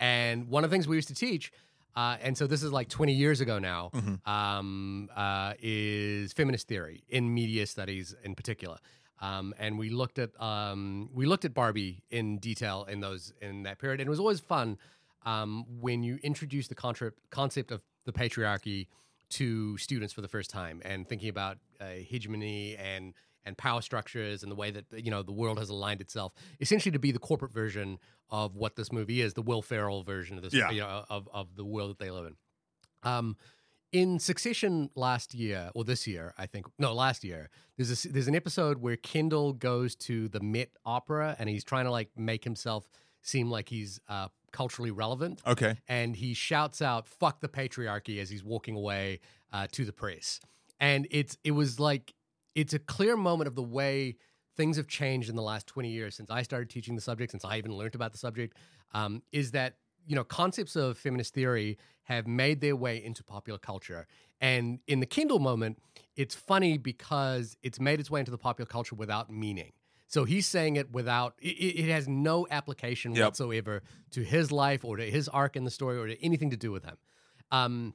[0.00, 1.52] and one of the things we used to teach.
[1.96, 3.90] Uh, and so this is like 20 years ago now.
[3.92, 4.30] Mm-hmm.
[4.30, 8.78] Um, uh, is feminist theory in media studies in particular.
[9.20, 13.64] Um, and we looked at um, we looked at Barbie in detail in those in
[13.64, 14.78] that period, and it was always fun
[15.26, 18.86] um, when you introduce the concept concept of the patriarchy
[19.30, 24.42] to students for the first time, and thinking about uh, hegemony and and power structures
[24.42, 27.18] and the way that you know the world has aligned itself, essentially to be the
[27.18, 27.98] corporate version
[28.30, 30.70] of what this movie is, the Will Ferrell version of this, Yeah.
[30.70, 32.36] you know, of of the world that they live in.
[33.02, 33.36] Um,
[33.92, 37.50] in Succession last year or this year, I think no, last year.
[37.76, 41.84] There's a, there's an episode where Kendall goes to the Met Opera and he's trying
[41.86, 42.88] to like make himself
[43.22, 45.76] seem like he's uh, culturally relevant, Okay.
[45.88, 49.20] and he shouts out "fuck the patriarchy" as he's walking away
[49.52, 50.40] uh, to the press.
[50.78, 52.14] And it's it was like
[52.54, 54.16] it's a clear moment of the way
[54.56, 57.44] things have changed in the last 20 years since I started teaching the subject, since
[57.44, 58.56] I even learned about the subject,
[58.92, 59.76] um, is that
[60.06, 61.76] you know concepts of feminist theory
[62.10, 64.06] have made their way into popular culture.
[64.40, 65.78] And in the Kendall moment,
[66.16, 69.72] it's funny because it's made its way into the popular culture without meaning.
[70.08, 73.24] So he's saying it without it, it has no application Yep.
[73.26, 76.56] whatsoever to his life or to his arc in the story or to anything to
[76.56, 76.96] do with him.
[77.52, 77.94] Um,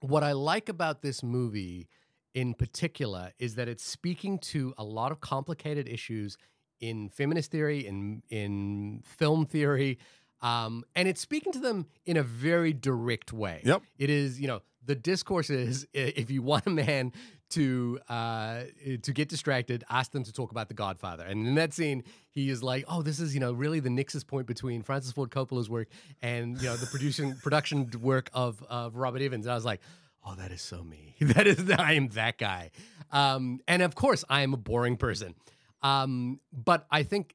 [0.00, 1.88] what I like about this movie
[2.34, 6.36] in particular is that it's speaking to a lot of complicated issues
[6.80, 9.98] in feminist theory, in in film theory,
[10.42, 13.62] um, and it's speaking to them in a very direct way.
[13.64, 13.82] Yep.
[13.98, 17.12] It is, you know, the discourse is if you want a man
[17.50, 18.62] to uh,
[19.02, 21.24] to get distracted, ask them to talk about The Godfather.
[21.24, 24.24] And in that scene, he is like, "Oh, this is you know really the nexus
[24.24, 25.88] point between Francis Ford Coppola's work
[26.20, 29.80] and you know the producing production work of of Robert Evans." And I was like.
[30.26, 31.16] Oh, that is so me.
[31.20, 32.70] That is, I am that guy.
[33.12, 35.34] Um, and of course, I am a boring person.
[35.82, 37.34] Um, but I think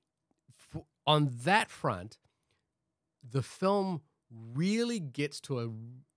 [0.73, 2.17] f- on that front,
[3.31, 4.01] the film
[4.53, 5.59] really gets to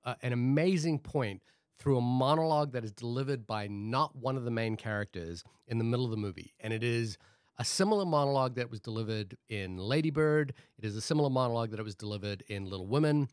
[0.05, 1.42] a, an amazing point
[1.79, 5.85] through a monologue that is delivered by not one of the main characters in the
[5.85, 6.53] middle of the movie.
[6.61, 7.18] And it is
[7.59, 10.55] a similar monologue that was delivered in Lady Bird.
[10.79, 13.29] It is a similar monologue that it was delivered in Little Women.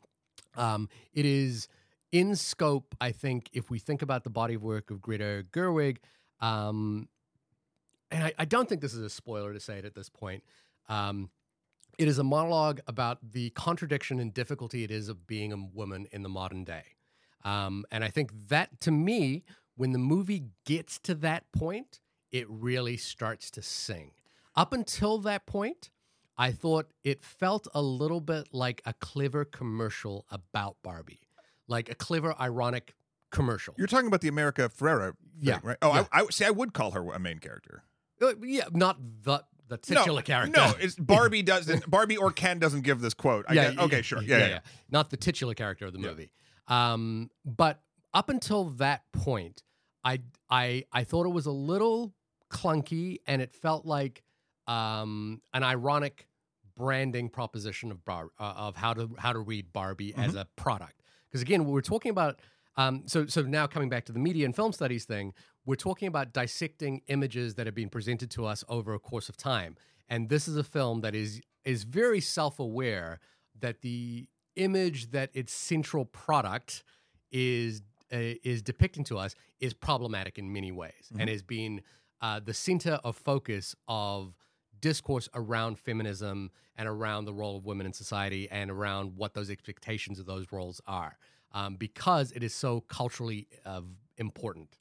[0.56, 1.68] Um, it is
[2.12, 5.98] in scope, I think, if we think about the body of work of Greta Gerwig,
[6.40, 7.08] um,
[8.12, 10.44] and I, I don't think this is a spoiler to say it at this point.
[10.88, 11.30] Um,
[12.00, 16.08] it is a monologue about the contradiction and difficulty it is of being a woman
[16.14, 16.84] in the modern day.
[17.44, 19.44] Um, and I think that, to me,
[19.76, 22.00] when the movie gets to that point,
[22.32, 24.14] it really starts to sing.
[24.56, 25.90] Up until that point,
[26.38, 31.28] I thought it felt a little bit like a clever commercial about Barbie,
[31.68, 32.96] like a clever, ironic
[33.30, 33.76] commercial.
[33.78, 35.78] You're talking about the America Ferrera thing, Yeah, right?
[35.82, 36.06] Oh, yeah.
[36.14, 37.84] I, I see I would call her a main character.
[38.22, 40.60] Uh, yeah, not the the titular no, character.
[40.60, 41.90] No, it's Barbie doesn't.
[41.90, 43.46] Barbie or Ken doesn't give this quote.
[43.48, 44.22] I guess, okay, sure.
[44.22, 46.32] Yeah, yeah, Not the titular character of the movie.
[46.68, 47.82] Um, but
[48.14, 49.64] up until that point,
[50.04, 52.14] I I I thought it was a little
[52.52, 54.24] clunky, and it felt like
[54.68, 56.28] um, an ironic
[56.76, 60.22] branding proposition of bar, uh, of how to how to read Barbie Mm-hmm.
[60.22, 61.02] as a product.
[61.30, 62.40] Because again, we're talking about
[62.78, 65.34] um, so so now coming back to the media and film studies thing,
[65.66, 69.38] we're talking about dissecting images that have been presented to us over a course of
[69.38, 69.76] time,
[70.08, 73.20] and this is a film that is is very self aware
[73.60, 76.84] that the image that its central product
[77.32, 81.82] is uh, is depicting to us is problematic in many ways and has been
[82.22, 84.34] uh, the center of focus of
[84.80, 89.50] discourse around feminism and around the role of women in society and around what those
[89.50, 91.18] expectations of those roles are
[91.52, 93.82] um, because it is so culturally uh,
[94.18, 94.78] important.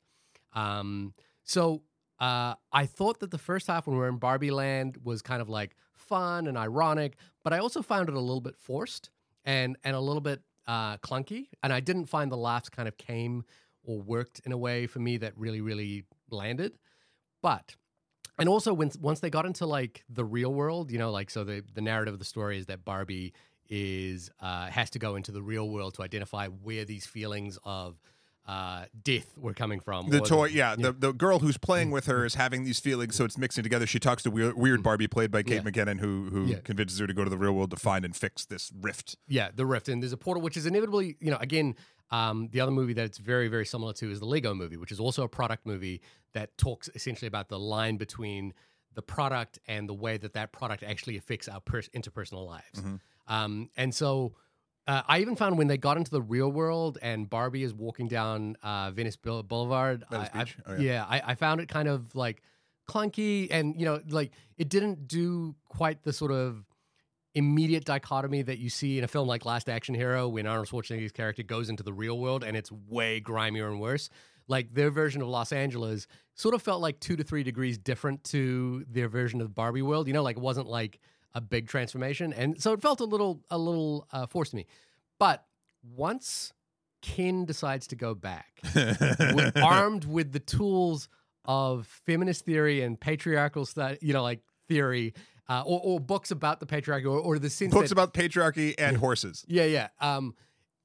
[0.55, 1.83] Um, so
[2.21, 5.41] uh, I thought that the first half when we were in Barbie Land was kind
[5.41, 9.11] of like fun and ironic, but I also found it a little bit forced
[9.45, 11.49] and and a little bit uh, clunky.
[11.63, 13.45] And I didn't find the laughs kind of came
[13.85, 16.73] or worked in a way for me that really really landed.
[17.41, 17.77] But
[18.39, 21.45] and also when once they got into like the real world, you know, like so
[21.45, 23.33] the the narrative of the story is that Barbie
[23.69, 28.01] is uh, has to go into the real world to identify where these feelings of
[28.49, 30.09] uh, death were coming from.
[30.09, 31.63] The toy, yeah, the, the girl who's Mm.
[31.63, 33.87] playing with her is having these feelings, so it's mixing together.
[33.87, 35.77] She talks to weird, weird Barbie, played by Kate Mm.
[35.77, 35.85] Yeah.
[35.85, 36.61] McKinnon, who who Yeah.
[36.65, 39.17] convinces her to go to the real world to find and fix this rift.
[39.29, 41.77] Yeah, the rift, and there's a portal which is inevitably, you know, again,
[42.11, 44.93] um, the other movie that it's very, very similar to is the Lego Movie, which
[44.93, 46.01] is also a product movie
[46.33, 48.55] that talks essentially about the line between
[48.95, 52.83] the product and the way that that product actually affects our pers- interpersonal lives.
[53.27, 54.37] Um, and so,
[54.89, 58.09] uh, I even found when they got into the real world and Barbie is walking
[58.09, 60.79] down uh, Venice Boulevard, Venice I, I- Oh, yeah.
[60.81, 62.43] yeah, I, I found it kind of like
[62.89, 66.65] clunky, and you know, like it didn't do quite the sort of
[67.35, 71.13] immediate dichotomy that you see in a film like Last Action Hero when Arnold Schwarzenegger's
[71.13, 74.09] character goes into the real world and it's way grimier and worse.
[74.49, 78.25] Like their version of Los Angeles sort of felt like two to three degrees different
[78.25, 80.07] to their version of Barbie world.
[80.09, 80.99] You know, like it wasn't like
[81.35, 84.67] a big transformation, and so it felt a little a little uh, forced to me.
[85.19, 85.45] But
[85.83, 86.53] once
[87.03, 91.09] Ken decides to go back, with, armed with the tools
[91.45, 95.15] of feminist theory and patriarchal study, you know, like theory,
[95.49, 98.75] uh, or, or books about the patriarchy, or, or the sense Books that, about patriarchy
[98.79, 100.35] and horses yeah, yeah, um,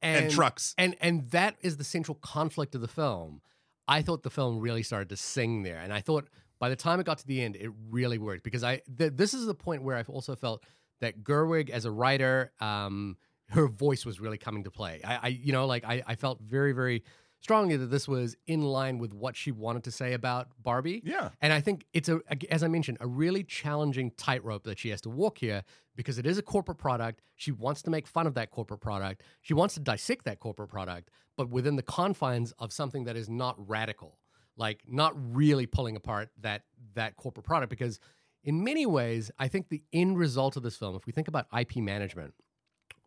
[0.01, 0.73] and, and trucks.
[0.77, 3.41] and and that is the central conflict of the film.
[3.87, 6.29] I thought the film really started to sing there, and I thought
[6.63, 9.33] by the time it got to the end, it really worked because I th- this
[9.33, 10.63] is the point where I've also felt
[11.01, 13.17] that Gerwig as a writer, um,
[13.49, 15.01] her voice was really coming to play.
[15.03, 17.03] I, I you know, like I, I felt very, very
[17.41, 21.01] strongly that this was in line with what she wanted to say about Barbie.
[21.03, 21.31] Yeah.
[21.41, 25.01] And I think it's a, as I mentioned, a really challenging tightrope that she has
[25.01, 25.63] to walk here
[25.97, 27.21] because it is a corporate product.
[27.35, 29.23] She wants to make fun of that corporate product.
[29.41, 33.29] She wants to dissect that corporate product, but within the confines of something that is
[33.29, 34.17] not radical,
[34.57, 36.63] like not really pulling apart that
[36.95, 37.69] that corporate product.
[37.69, 37.99] Because
[38.43, 41.47] in many ways, I think the end result of this film, if we think about
[41.57, 42.33] IP management,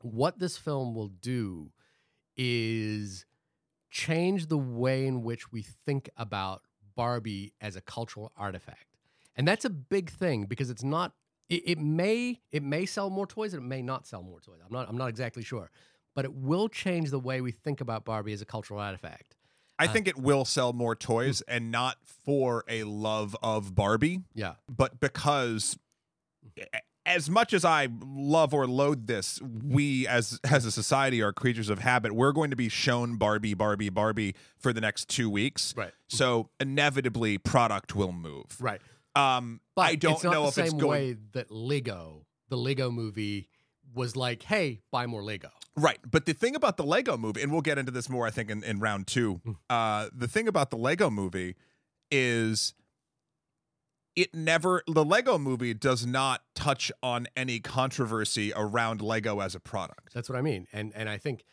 [0.03, 1.71] what this film will do
[2.37, 3.25] is
[3.91, 6.63] change the way in which we think about
[6.95, 8.87] Barbie as a cultural artifact.
[9.37, 11.13] And that's a big thing because it's not
[11.49, 14.59] it, it may it may sell more toys and it may not sell more toys.
[14.65, 15.71] I'm not I'm not exactly sure.
[16.15, 19.37] But it will change the way we think about Barbie as a cultural artifact.
[19.79, 24.55] I think it will sell more toys, and not for a love of Barbie, Yeah.
[24.69, 25.77] but because
[27.05, 31.69] as much as I love or loathe this, we as as a society are creatures
[31.69, 32.13] of habit.
[32.13, 35.73] We're going to be shown Barbie, Barbie, Barbie for the next two weeks.
[35.77, 35.93] Right.
[36.09, 38.57] So inevitably, product will move.
[38.61, 38.81] Right.
[39.15, 42.27] Um, But I don't know the if same it's going the same way that Lego,
[42.49, 43.49] the Lego movie,
[43.95, 45.51] was like, hey, buy more Lego.
[45.77, 45.99] Right.
[46.11, 48.51] But the thing about the Lego movie, and we'll get into this more, I think,
[48.51, 49.41] in, in round two.
[49.47, 49.57] Mm.
[49.69, 51.55] Uh, the thing about the Lego movie
[52.11, 52.75] is
[54.15, 59.61] it never, the Lego movie does not touch on any controversy around Lego as a
[59.61, 60.15] product.
[60.15, 60.67] That's what I mean.
[60.73, 61.45] And and I think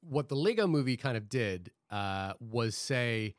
[0.00, 3.34] what the Lego movie kind of did uh, was say,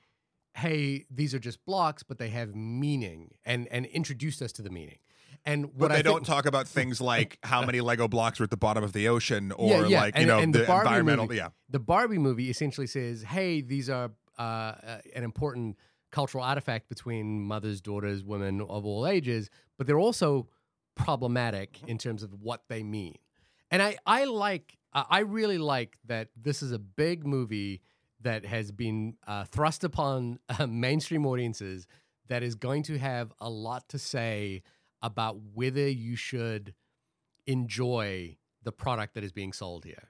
[0.55, 4.69] hey, these are just blocks, but they have meaning and and introduced us to the
[4.69, 4.99] meaning.
[5.45, 8.39] And what But they I don't think, talk about things like how many Lego blocks
[8.39, 9.99] are at the bottom of the ocean or Yeah, yeah.
[10.01, 11.25] like, you And- know, and the, the environmental.
[11.25, 11.49] movie- Yeah.
[11.69, 15.77] the Barbie movie essentially says, hey, these are uh, uh, an important
[16.11, 20.47] cultural artifact between mothers, daughters, women of all ages, but they're also
[20.95, 23.15] problematic in terms of what they mean.
[23.71, 27.81] And I, I like, I really like that this is a big movie
[28.21, 31.87] that has been uh, thrust upon uh, mainstream audiences
[32.27, 34.61] that is going to have a lot to say
[35.01, 36.73] about whether you should
[37.47, 40.09] enjoy the product that is being sold here.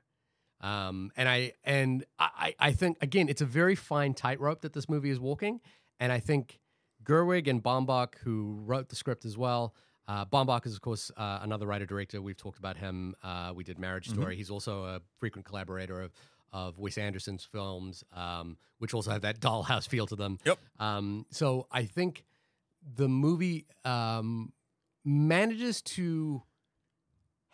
[0.59, 4.87] Um, and I and I, I think again, it's a very fine tightrope that this
[4.87, 5.59] movie is walking.
[5.99, 6.59] And I think
[7.03, 9.73] Gerwig and Baumbach, who wrote the script as well.
[10.07, 12.21] Uh, Baumbach is, of course, uh, another writer director.
[12.21, 13.15] We've talked about him.
[13.23, 14.35] Uh, we did Marriage Story.
[14.35, 16.11] He's also a frequent collaborator of
[16.53, 20.37] of Wes Anderson's films, um, which also have that dollhouse feel to them.
[20.45, 20.59] Yep.
[20.79, 22.25] Um, so I think
[22.95, 24.51] the movie um,
[25.03, 26.43] manages to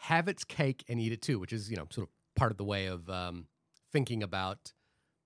[0.02, 2.58] have its cake and eat it too, which is you know sort of part of
[2.58, 3.46] the way of um,
[3.92, 4.74] thinking about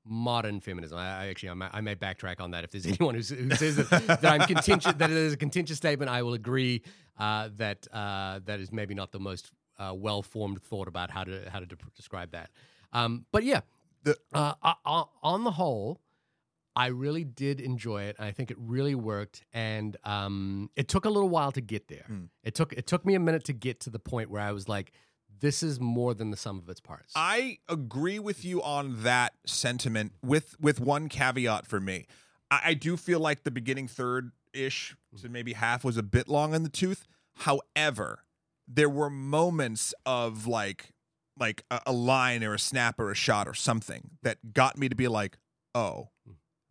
[0.06, 0.98] modern feminism.
[0.98, 3.56] I, I actually I may, I may backtrack on that if there's anyone who, who
[3.56, 3.90] says that,
[4.22, 6.10] that I'm contentious that it is a contentious statement.
[6.10, 6.82] I will agree
[7.20, 11.24] uh, that uh, that is maybe not the most uh, well formed thought about how
[11.24, 12.50] to how to de- describe that.
[12.94, 13.62] Um, but yeah,
[14.04, 14.54] The- uh,
[15.24, 16.02] on the whole,
[16.76, 18.16] I really did enjoy it.
[18.20, 22.06] I think it really worked, and um, it took a little while to get there.
[22.08, 22.26] Hmm.
[22.44, 24.70] It took it took me a minute to get to the point where I was
[24.70, 24.94] like,
[25.40, 29.34] "This is more than the sum of its parts." I agree with you on that
[29.46, 32.08] sentiment with with one caveat for me.
[32.50, 36.30] I, I do feel like the beginning third ish to maybe half was a bit
[36.30, 37.06] long in the tooth.
[37.38, 38.24] However,
[38.68, 40.94] there were moments of like
[41.38, 44.88] like a, a line or a snap or a shot or something that got me
[44.88, 45.38] to be like,
[45.76, 46.10] oh,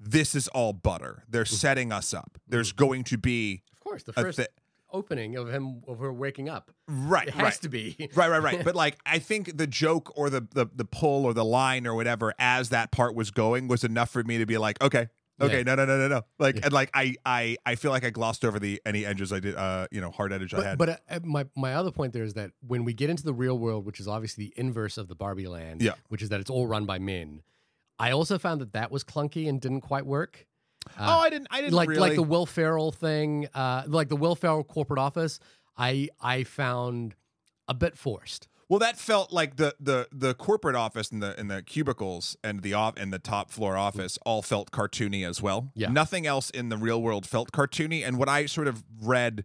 [0.00, 1.24] this is all butter.
[1.28, 2.38] They're setting us up.
[2.48, 4.46] There's going to be of course, the a first thi-
[4.92, 6.70] opening of him of her waking up.
[6.88, 7.54] right, It has right.
[7.62, 8.08] to be.
[8.16, 11.32] right right right but like i think the joke or the, the the pull or
[11.32, 14.58] the line or whatever as that part was going was enough for me to be
[14.58, 15.08] like okay
[15.40, 15.62] okay Yeah.
[15.62, 18.44] no no no no no like and like i i i feel like i glossed
[18.44, 20.88] over the any edges i did uh you know hard edge i But, had but
[20.88, 23.56] uh, uh, my my other point there is that when we get into the real
[23.58, 25.92] world, which is obviously the inverse of the Barbie land, Yeah.
[26.08, 27.42] which is that it's all run by men,
[28.00, 30.46] I also found that that was clunky and didn't quite work.
[30.98, 34.16] oh i didn't i didn't like really like the Will Ferrell thing, uh, like the
[34.16, 35.38] Will Ferrell corporate office,
[35.76, 37.14] I I found
[37.68, 38.48] a bit forced.
[38.70, 42.62] well that felt like the the the corporate office and the and the cubicles and
[42.62, 45.90] the off and the top floor office all felt cartoony as well Yeah.
[45.90, 49.44] nothing else in the real world felt cartoony and what i sort of read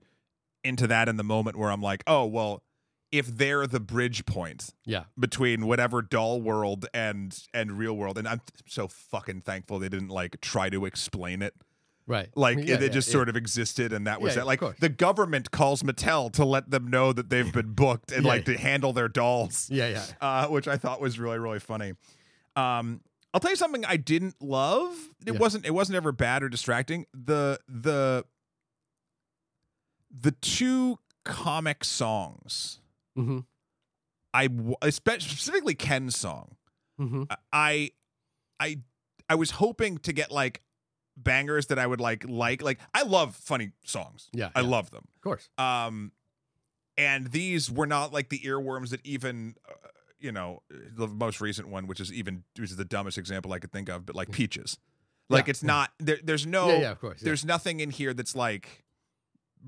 [0.63, 2.63] into that in the moment where i'm like oh well
[3.17, 8.17] if they're the bridge point Yeah, between whatever doll world and and real world.
[8.17, 11.53] And i'm so fucking thankful they didn't like try to explain it.
[12.07, 12.29] Right.
[12.35, 13.13] like Yeah, it, yeah, just yeah.
[13.13, 14.45] sort of existed and that was it.
[14.45, 18.45] like the government calls mattel to let them know that they've been booked and like
[18.45, 19.67] to handle their dolls.
[19.71, 20.05] Yeah, yeah.
[20.21, 21.93] uh, which i thought was really really funny.
[22.55, 23.01] Um
[23.33, 24.95] i'll tell you something i didn't love.
[25.25, 27.05] It wasn't it wasn't ever bad or distracting.
[27.13, 28.23] The the
[30.17, 32.79] the two comic songs
[33.17, 33.39] Mm-hmm.
[34.33, 34.49] I
[34.89, 36.55] specifically ken's song
[36.99, 37.23] Mm-hmm.
[37.51, 37.91] I
[38.59, 38.79] I
[39.29, 40.61] I was hoping to get like
[41.17, 44.29] bangers that I would like like like I love funny songs.
[44.33, 44.67] Yeah, I yeah.
[44.67, 45.05] love them.
[45.17, 45.49] Of course.
[45.57, 46.13] Um
[46.97, 49.73] and these were not like the earworms that even uh,
[50.19, 53.59] you know the most recent one which is even which is the dumbest example I
[53.59, 54.77] could think of but like peaches.
[55.29, 55.67] Like Yeah, it's yeah.
[55.67, 57.19] not there, there's no yeah, yeah, of course.
[57.19, 58.84] There's nothing in here that's like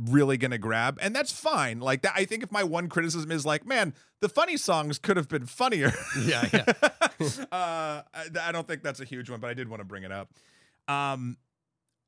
[0.06, 1.80] really gonna grab and that's fine.
[1.80, 5.18] Like that i think if my one criticism is like man the funny songs could
[5.18, 5.94] have been funnier.
[6.22, 6.66] Yeah, yeah.
[7.52, 10.04] uh I, I don't think that's a huge one but i did want to bring
[10.04, 10.30] it up.
[10.88, 11.38] Um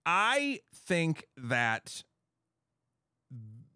[0.06, 2.04] i think that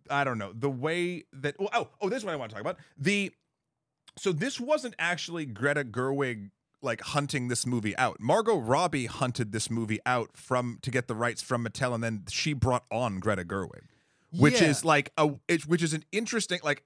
[0.10, 2.56] i don't know the way that oh oh, oh this is what i want to
[2.56, 2.78] talk about.
[2.98, 3.32] The
[4.18, 6.52] so this wasn't actually greta gerwig
[6.84, 8.20] like hunting this movie out.
[8.20, 12.24] Margot Robbie hunted this movie out from to get the rights from Mattel, and then
[12.30, 13.86] she brought on Greta Gerwig,
[14.34, 14.68] which Yeah.
[14.70, 16.84] is like a it, which is an interesting like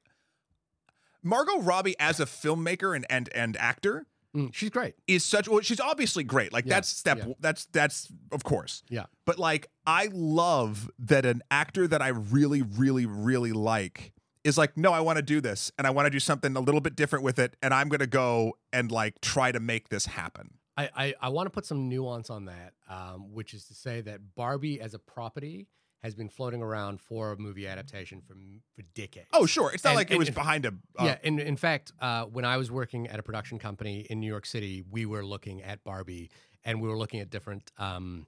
[1.24, 4.06] Margot Robbie as a filmmaker and and and actor
[4.36, 4.94] Mm, she's great.
[5.08, 7.34] is such well she's obviously great like Yeah, that's step yeah.
[7.40, 9.06] that's that's of course Yeah.
[9.26, 14.12] but like i love that an actor that i really really really like
[14.44, 16.60] is like no i want to do this and i want to do something a
[16.60, 20.06] little bit different with it and i'm gonna go and like try to make this
[20.06, 23.74] happen I, I, I want to put some nuance on that, um, which is to
[23.74, 25.66] say that Barbie as a property
[26.08, 28.34] has been floating around for a movie adaptation for
[28.76, 29.28] for decades.
[29.34, 31.18] oh sure it's not And- like it was and- behind a uh, yeah.
[31.24, 34.46] In in fact, uh, when I was working at a production company in New York
[34.46, 36.30] City, we were looking at Barbie,
[36.64, 37.72] and we were looking at different.
[37.78, 38.28] Um,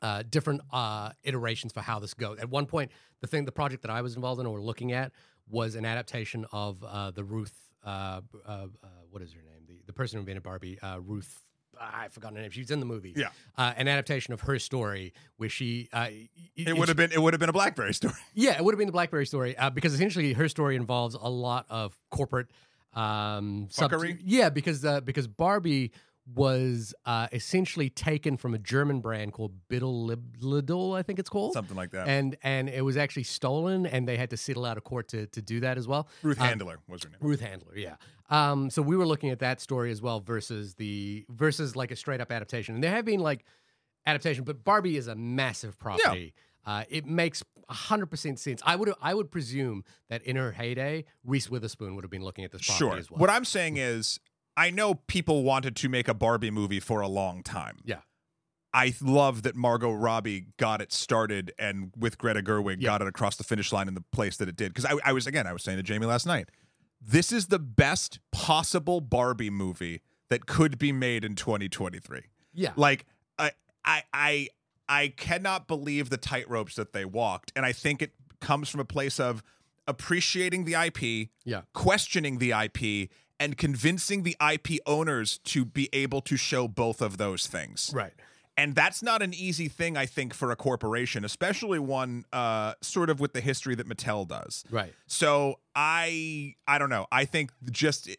[0.00, 2.38] uh, different uh, iterations for how this goes.
[2.38, 5.12] At one point, the thing, the project that I was involved in, or looking at,
[5.48, 7.54] was an adaptation of uh, the Ruth.
[7.84, 8.66] Uh, uh, uh,
[9.10, 9.62] what is her name?
[9.66, 11.32] The the person who invented Barbie, uh, Ruth.
[11.94, 12.50] I've forgotten her name.
[12.50, 13.12] She's in the movie.
[13.16, 13.28] Yeah.
[13.56, 15.88] uh, an adaptation of her story where she.
[15.92, 16.08] Uh,
[16.56, 18.78] it would have been it would have been a blackberry story yeah, it would have
[18.78, 22.48] been the BlackBerry story uh, because essentially her story involves a lot of corporate
[22.94, 24.18] um, sub- Fuckery?
[24.24, 25.92] yeah, because uh, because Barbie
[26.26, 31.52] was uh, essentially taken from a German brand called Biddle I think it's called.
[31.52, 32.06] Something like that.
[32.08, 35.26] And and it was actually stolen, and they had to settle out of court to
[35.26, 36.08] to do that as well.
[36.22, 37.18] Ruth Um, Handler was her name.
[37.20, 37.96] Ruth Handler, yeah.
[38.30, 41.96] Um, so we were looking at that story as well versus the versus like a
[41.96, 42.74] straight up adaptation.
[42.76, 43.44] And there have been like
[44.06, 46.34] adaptation, but Barbie is a massive property.
[46.64, 48.62] Uh, it makes hundred percent sense.
[48.64, 52.44] I would I would presume that in her heyday, Reese Witherspoon would have been looking
[52.44, 52.96] at this property Sure.
[52.98, 53.18] as well.
[53.18, 54.20] What I'm saying is,
[54.56, 57.78] I know people wanted to make a Barbie movie for a long time.
[57.84, 58.00] Yeah.
[58.74, 62.86] I love that Margot Robbie got it started and with Greta Gerwig Yeah.
[62.86, 64.72] got it across the finish line in the place that it did.
[64.74, 66.48] Because I, I was, again, I was saying to Jamie last night,
[67.00, 70.00] this is the best possible Barbie movie
[70.30, 72.20] that could be made in 2023.
[72.54, 73.04] yeah, Like,
[73.38, 73.50] I,
[73.84, 74.48] I, I,
[74.88, 77.52] I cannot believe the tightropes that they walked.
[77.56, 79.42] And I think it comes from a place of
[79.86, 83.10] appreciating the IP, yeah, questioning the IP
[83.42, 87.90] and convincing the IP owners to be able to show both of those things.
[87.94, 88.12] right.
[88.54, 93.08] And that's not an easy thing, I think, for a corporation, especially one uh, sort
[93.08, 94.62] of with the history that Mattel does.
[94.70, 94.92] Right.
[95.06, 97.06] So I, I don't know.
[97.10, 98.10] I think just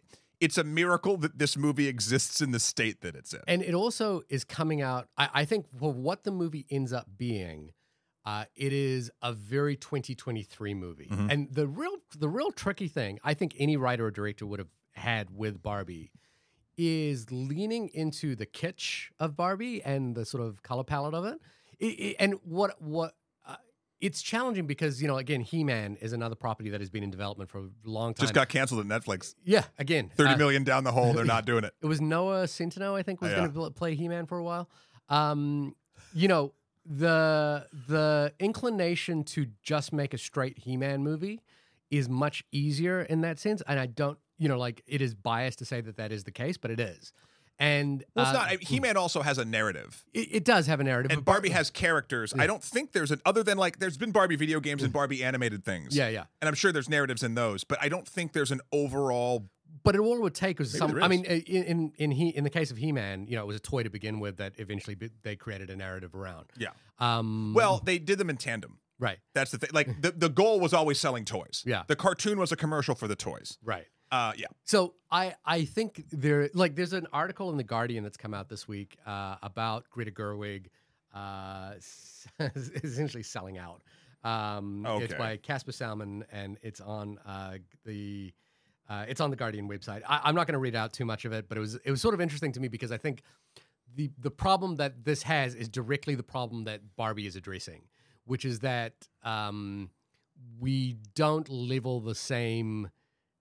[0.41, 3.41] it's a miracle that this movie exists in the state that it's in.
[3.47, 5.07] And it also is coming out.
[5.19, 7.69] I, I think for what the movie ends up being,
[8.25, 11.09] uh, it is a very 2023 movie.
[11.11, 11.31] Mhm.
[11.31, 14.69] And the real the real tricky thing I think any writer or director would have
[14.93, 16.11] had with Barbie
[16.77, 21.39] is leaning into the kitsch of Barbie and the sort of color palette of it.
[21.79, 23.15] It- it- and what what
[23.45, 23.57] uh,
[24.01, 27.11] it's challenging because you know again He Man is another property that has been in
[27.11, 28.23] development for a long time.
[28.23, 29.35] just got canceled at Netflix.
[29.43, 31.13] yeah, again, Thirty uh, million down the hole.
[31.13, 31.73] They're not doing it.
[31.81, 33.47] it was Noah Centineo, I think, was Yeah.
[33.47, 34.69] going to play He Man for a while.
[35.09, 35.75] Um,
[36.13, 36.53] you know,
[36.85, 41.41] the the inclination to just make a straight He Man movie
[41.91, 45.59] is much easier in that sense, and I don't, you know, like it is biased
[45.59, 47.13] to say that that is the case, but it is.
[47.59, 48.63] And Well, it's uh, not.
[48.63, 50.03] He Man also has a narrative.
[50.13, 52.33] It, it does have a narrative, And Barbie has characters.
[52.37, 55.23] I don't think there's an other than like there's been Barbie video games and Barbie
[55.23, 55.95] animated things.
[55.95, 56.25] yeah, yeah.
[56.41, 59.49] And I'm sure there's narratives in those, but I don't think there's an overall
[59.83, 61.03] But it all it would take was Maybe some.
[61.03, 63.47] I mean, in in in, he, in the case of He Man, you know, it
[63.47, 66.47] was a toy to begin with that eventually they created a narrative around.
[66.57, 66.69] Yeah.
[66.99, 67.53] Um.
[67.53, 68.79] Well, they did them in tandem.
[68.99, 69.69] right, That's the thing.
[69.73, 71.63] Like the, the goal was always selling toys.
[71.65, 71.83] Yeah.
[71.87, 73.57] The cartoon was a commercial for the toys.
[73.63, 73.85] right.
[74.13, 74.45] Uh yeah.
[74.63, 78.47] So I I think there like there's an article in the Guardian that's come out
[78.47, 80.67] this week uh, about Greta Gerwig,
[81.15, 81.73] uh,
[82.83, 83.81] essentially selling out.
[84.23, 88.31] Um, It's by Caspar Salmon and it's on uh, the
[88.87, 90.03] uh, it's on the Guardian website.
[90.07, 91.89] I, I'm not going to read out too much of it, but it was it
[91.89, 93.23] was sort of interesting to me because I think
[93.95, 97.81] the the problem that this has is directly the problem that Barbie is addressing,
[98.25, 98.93] which is that
[99.23, 99.89] um,
[100.59, 102.91] we don't level the same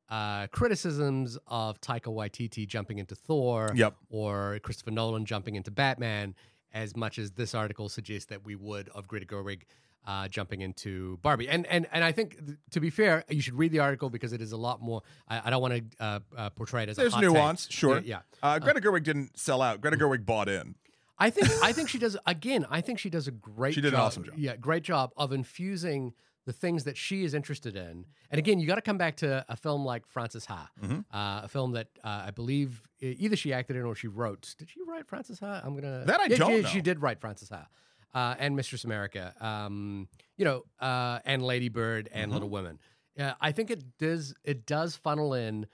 [0.09, 3.95] uh, criticisms of Taika Waititi jumping into Thor Yep.
[4.11, 6.35] or Christopher Nolan jumping into Batman
[6.73, 9.63] as much as this article suggests that we would of Greta Gerwig
[10.07, 11.49] uh, jumping into Barbie.
[11.49, 14.33] And and and I think th- to be fair, you should read the article because
[14.33, 15.03] it is a lot more.
[15.29, 17.33] I, I don't want to uh, uh, portray it as There's a hot take.
[17.33, 17.97] nuance, sure.
[17.99, 18.19] Yeah, yeah.
[18.43, 19.81] Uh, Greta Gerwig didn't sell out.
[19.81, 20.75] Greta Gerwig bought in.
[21.19, 22.67] I think I think she does again.
[22.69, 23.75] I think she does a great.
[23.75, 24.35] She did an awesome job.
[24.37, 28.05] Yeah, great job of infusing the things that she is interested in.
[28.30, 31.05] And again, you got to come back to a film like Frances Ha, Mhm.
[31.12, 34.55] uh, a film that uh, I believe either she acted in or she wrote.
[34.59, 35.61] Did she write Frances Ha?
[35.62, 36.68] I'm gonna That I yeah, don't she, know.
[36.68, 37.66] She did write Frances Ha.
[38.14, 42.34] Uh, and Mistress America, um, you know, uh, and Lady Bird and Mhm.
[42.34, 42.78] Little Women.
[43.18, 44.34] Uh, I think it does.
[44.45, 45.66] It does funnel in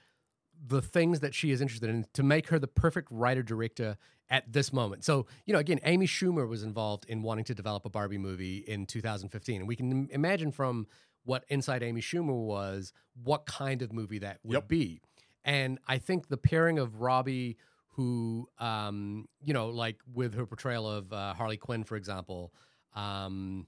[0.67, 3.97] the things that she is interested in to make her the perfect writer director
[4.31, 5.05] at this moment.
[5.05, 8.59] So, you know, again, Amy Schumer was involved in wanting to develop a Barbie movie
[8.59, 9.61] in 2015.
[9.61, 10.87] And we can imagine from
[11.25, 12.93] what Inside Amy Schumer was,
[13.23, 14.69] what kind of movie that would Yep.
[14.69, 15.01] be.
[15.45, 17.57] And I think the pairing of Robbie,
[17.93, 22.53] who, um, you know, like with her portrayal of uh, Harley Quinn, for example,
[22.95, 23.67] um,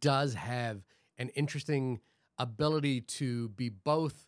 [0.00, 0.82] does have
[1.18, 2.00] an interesting
[2.38, 4.25] ability to be both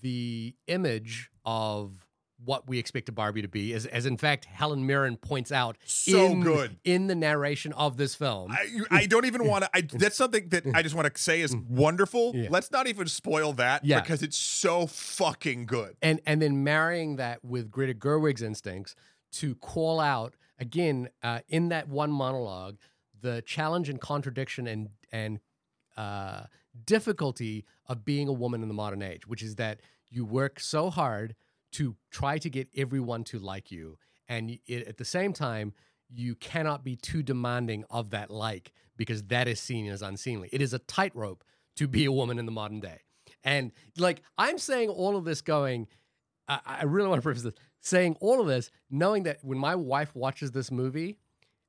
[0.00, 2.06] the image of
[2.44, 5.76] what we expect a Barbie to be, as, as in fact Helen Mirren points out
[5.84, 6.76] So in, good.
[6.82, 8.50] in the narration of this film.
[8.50, 9.70] I, I don't even want to.
[9.72, 12.32] I, that's something that I just want to say is wonderful.
[12.34, 12.48] Yeah.
[12.50, 14.00] Let's not even spoil that Yeah.
[14.00, 15.94] because it's so fucking good.
[16.02, 18.96] and and then marrying that with Greta Gerwig's instincts
[19.34, 22.76] to call out again uh, in that one monologue
[23.20, 25.38] the challenge and contradiction and and
[25.96, 26.42] uh,
[26.84, 30.90] difficulty of being a woman in the modern age, which is that you work so
[30.90, 31.34] hard
[31.72, 33.98] to try to get everyone to like you,
[34.28, 35.72] and it, at the same time
[36.14, 40.48] you cannot be too demanding of that like because that is seen as unseemly.
[40.52, 41.42] It is a tightrope
[41.76, 43.00] to be a woman in the modern day.
[43.44, 45.88] And like I'm saying all of this going,
[46.48, 47.54] I, I really want to preface this.
[47.80, 51.18] saying all of this, knowing that when my wife watches this movie,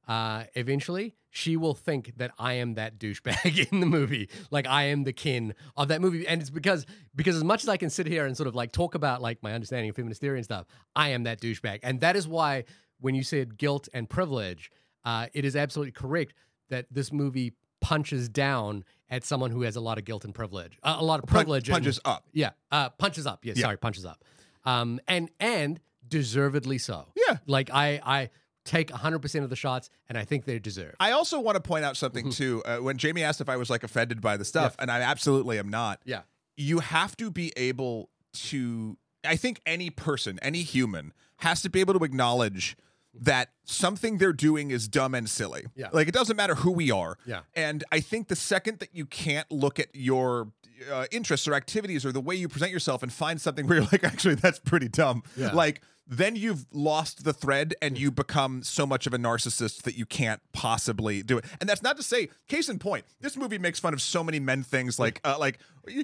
[0.07, 4.83] uh, eventually she will think that I am that douchebag in the movie, like I
[4.85, 6.85] am the Ken of that movie, and it's because
[7.15, 9.41] because as much as I can sit here and sort of like talk about like
[9.41, 12.65] my understanding of feminist theory and stuff, I am that douchebag, and that is why
[12.99, 14.71] when you said guilt and privilege,
[15.05, 16.33] uh, it is absolutely correct
[16.69, 20.77] that this movie punches down at someone who has a lot of guilt and privilege,
[20.83, 22.25] uh, a lot of privilege, and- punches up.
[22.33, 23.43] yeah, uh, punches up.
[23.43, 24.23] Yeah, sorry, punches up.
[24.65, 27.07] Um, and and deservedly so.
[27.15, 27.37] Yeah.
[27.47, 28.29] like I I
[28.65, 30.95] take 100 percent of the shots, and I think they deserve.
[30.99, 32.31] I also want to point out something Mm-hmm.
[32.31, 32.63] too.
[32.65, 35.59] Uh, when Jamie asked if I was like offended by the stuff, and I absolutely
[35.59, 35.99] am not.
[36.05, 36.21] yeah,
[36.57, 38.97] You have to be able to.
[39.25, 42.75] I think any person, any human, has to be able to acknowledge
[43.13, 45.65] that something they're doing is dumb and silly.
[45.75, 45.89] Yeah.
[45.93, 47.17] Like it doesn't matter who we are.
[47.25, 47.41] Yeah.
[47.55, 50.49] And I think the second that you can't look at your
[50.91, 53.87] uh, interests or activities or the way you present yourself and find something where you're
[53.91, 55.21] like, actually, that's pretty dumb.
[55.37, 55.51] Yeah.
[55.53, 59.95] Like then you've lost the thread and you become so much of a narcissist that
[59.97, 61.45] you can't possibly do it.
[61.61, 64.39] And that's not to say, case in point, this movie makes fun of so many
[64.39, 65.59] men things like uh, like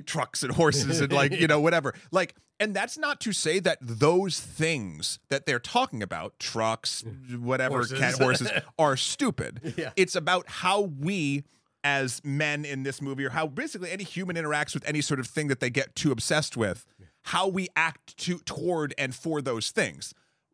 [0.06, 1.94] trucks and horses and like you know whatever.
[2.12, 7.04] Like, and that's not to say that those things that they're talking about, trucks,
[7.40, 8.00] whatever, Horses.
[8.00, 9.74] cat horses, are stupid.
[9.78, 9.92] Yeah.
[9.96, 11.44] It's about how we
[11.84, 15.28] as men in this movie or how basically any human interacts with any sort of
[15.28, 16.86] thing that they get too obsessed with
[17.24, 20.14] how we act to toward and for those things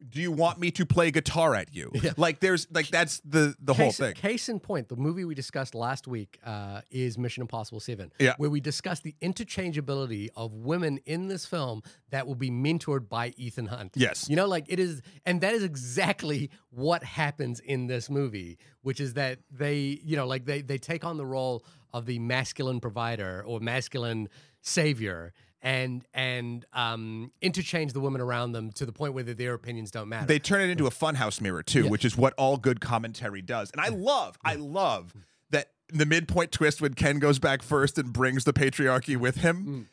[0.10, 3.74] do you want me to play guitar at you like there's like that's the the
[3.74, 7.80] whole thing Case in point, the movie we discussed last week uh, is Mission Impossible
[7.80, 8.12] Seven.
[8.20, 8.34] Yeah.
[8.38, 13.34] where we discussed the interchangeability of women in this film that will be mentored by
[13.38, 13.94] Ethan Hunt.
[13.96, 14.30] Yes.
[14.30, 19.00] you know, like it is, and that is exactly what happens in this movie, which
[19.00, 21.64] is that they, you know, like they they take on the role
[21.94, 24.28] of the masculine provider or masculine
[24.62, 25.34] savior.
[25.66, 30.08] And and um, interchange the women around them to the point where their opinions don't
[30.08, 30.28] matter.
[30.28, 33.72] they turn it into a funhouse mirror too which is what all good commentary does
[33.72, 35.12] and i love i love
[35.50, 39.66] that the midpoint twist when ken goes back first and brings the patriarchy with him
[39.66, 39.86] Mm.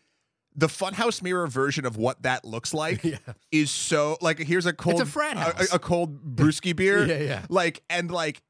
[0.54, 3.16] the funhouse mirror version of what that looks like Yeah.
[3.50, 5.72] is so like here's a cold frat a- house.
[5.72, 7.42] a, cold brewski beer Yeah, yeah.
[7.48, 8.42] like and like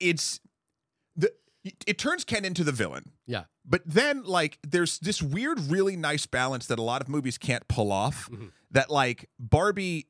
[0.00, 0.40] it's
[1.14, 1.30] the
[1.86, 6.26] it turns ken into the villain yeah, but then like there's this weird really nice
[6.26, 8.50] balance that a lot of movies can't pull off Mhm.
[8.70, 10.06] that like barbie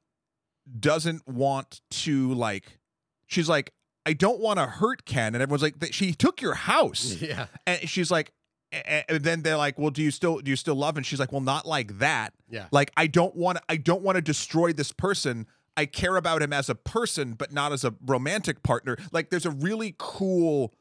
[0.81, 2.79] doesn't want to like
[3.27, 3.73] she's like
[4.07, 7.17] i don't want to hurt ken and everyone's like "Th- she took your house.
[7.21, 8.33] Yeah, and she's like
[8.73, 10.97] and then they're like well do you still do you still love?
[10.97, 12.33] And she's like well not like that.
[12.51, 12.67] Yeah.
[12.73, 15.47] like i don't want i don't want to destroy this person.
[15.77, 18.97] I care about him as a person but not as a romantic partner.
[19.13, 20.73] Like there's a really cool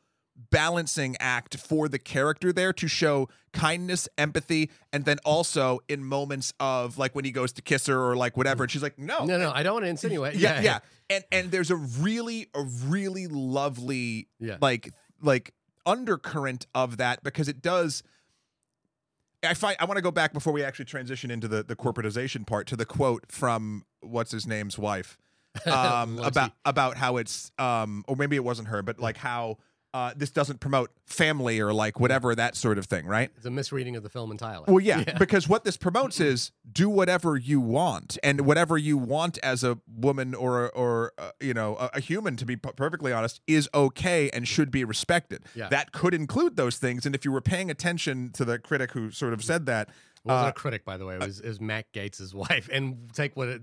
[0.49, 6.53] balancing act for the character there to show kindness empathy and then also in moments
[6.59, 9.25] of like when he goes to kiss her or like whatever and she's like no.
[9.25, 10.35] No, no, I don't want to insinuate.
[10.35, 10.79] yeah yeah.
[11.09, 14.57] and and there's a really a really lovely Yeah.
[14.61, 15.53] like like
[15.85, 18.01] undercurrent of that because it does
[19.43, 22.45] I find I want to go back before we actually transition into the the corporatization
[22.47, 25.17] part to the quote from what's his name's wife?
[25.67, 29.57] Um about about how it's um or maybe it wasn't her but like how
[29.93, 33.51] uh this doesn't promote family or like whatever that sort of thing right It's a
[33.51, 34.65] misreading of the film entirely.
[34.67, 39.37] well, yeah, because what this promotes is do whatever you want, and whatever you want
[39.43, 43.11] as a woman or or uh, you know a, a human, to be p- perfectly
[43.11, 45.43] honest, is okay and should be respected.
[45.55, 45.69] Yeah.
[45.69, 49.11] That could include those things, and if you were paying attention to the critic who
[49.11, 51.15] sort of said that, It wasn't uh, a critic, by the way.
[51.15, 52.69] It was, it was Matt Gaetz' wife.
[52.71, 53.61] And take what it,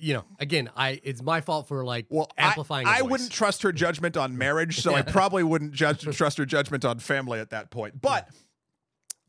[0.00, 2.86] you know, again, I it's my fault for like well, I- amplifying.
[2.86, 3.10] I, voice.
[3.10, 6.98] wouldn't trust her judgment on marriage, so I probably wouldn't judge trust her judgment on
[6.98, 8.00] family at that point.
[8.00, 8.28] But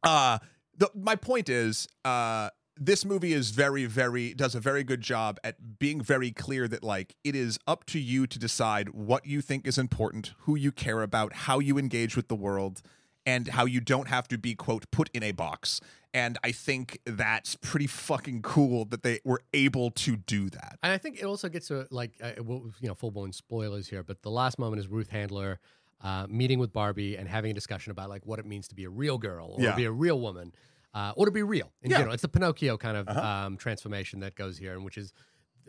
[0.03, 0.39] uh
[0.78, 5.38] the, my point is uh this movie is very very does a very good job
[5.43, 9.41] at being very clear that like it is up to you to decide what you
[9.41, 12.82] think is important who you care about how you engage with the world
[13.26, 15.80] and how you don't have to be quote put in a box
[16.14, 20.91] and i think that's pretty fucking cool that they were able to do that And
[20.91, 24.22] I think it also gets to like, uh, you know, full blown spoilers here, but
[24.24, 25.59] the last moment is Ruth Handler
[26.01, 28.86] uh, meeting with Barbie and having a discussion about like what it means to be
[28.86, 29.76] a real girl or Yeah.
[29.76, 30.53] be a real woman
[30.93, 31.97] uh, or to be real in Yeah.
[31.97, 32.14] general.
[32.14, 33.26] It's the Pinocchio kind of Uh-huh.
[33.45, 35.14] um, transformation that goes here, and which is,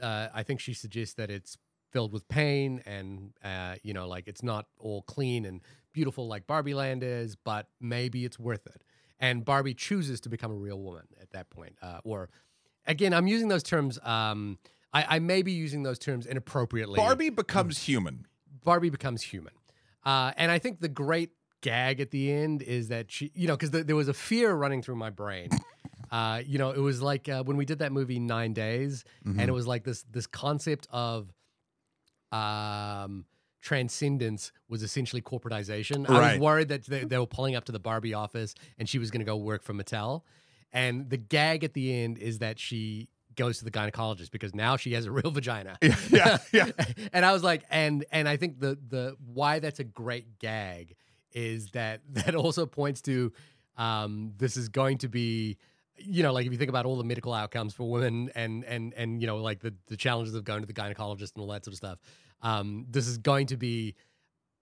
[0.01, 1.59] uh, I think she suggests that it's
[1.91, 5.61] filled with pain and, uh, you know, like it's not all clean and
[5.93, 8.83] beautiful like Barbie Land is, but maybe it's worth it.
[9.23, 12.29] And Barbie chooses to become a real woman at that point, uh, or
[12.87, 13.99] again, I'm using those terms.
[14.03, 14.59] Um,
[14.93, 16.97] I, I may be using those terms inappropriately.
[16.97, 18.27] barbie becomes human
[18.65, 19.55] Barbie becomes human,
[20.05, 21.31] uh, and I think the great
[21.63, 24.83] gag at the end is that she, you know, because there was a fear running
[24.83, 25.49] through my brain
[26.11, 29.41] Uh, you know, it was like uh, when we did that movie Nine Days, Mm-hmm.
[29.41, 31.33] and it was like this this concept of
[32.33, 33.25] um
[33.63, 36.09] transcendence was essentially corporatization.
[36.11, 38.99] I was worried that they, they were pulling up to the Barbie office and she
[38.99, 40.23] was going to go work for Mattel.
[40.73, 44.77] And the gag at the end is that she goes to the gynecologist because now
[44.77, 45.79] she has a real vagina.
[45.83, 46.85] Yeah, yeah, yeah.
[47.13, 50.97] and I was like, and and I think the the why that's a great gag
[51.33, 53.33] is that that also points to
[53.77, 55.57] um, this is going to be
[55.97, 58.93] you know like if you think about all the medical outcomes for women and and
[58.95, 61.65] and you know like the the challenges of going to the gynecologist and all that
[61.65, 61.99] sort of stuff
[62.43, 63.95] um, this is going to be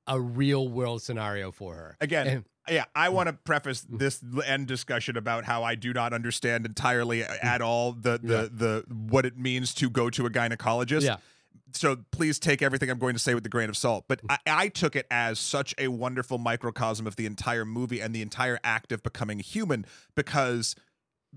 [0.07, 3.12] a real world scenario for her Again, And- yeah, I Mm.
[3.12, 7.93] want to preface this end discussion about how I do not understand entirely at all
[7.93, 8.43] the the Mm.
[8.43, 8.49] Yeah.
[8.53, 11.03] the what it means to go to a gynecologist.
[11.03, 11.16] yeah
[11.72, 14.07] So please take everything I'm going to say with a grain of salt.
[14.09, 18.12] But I, I took it as such a wonderful microcosm of the entire movie and
[18.14, 20.74] the entire act of becoming human because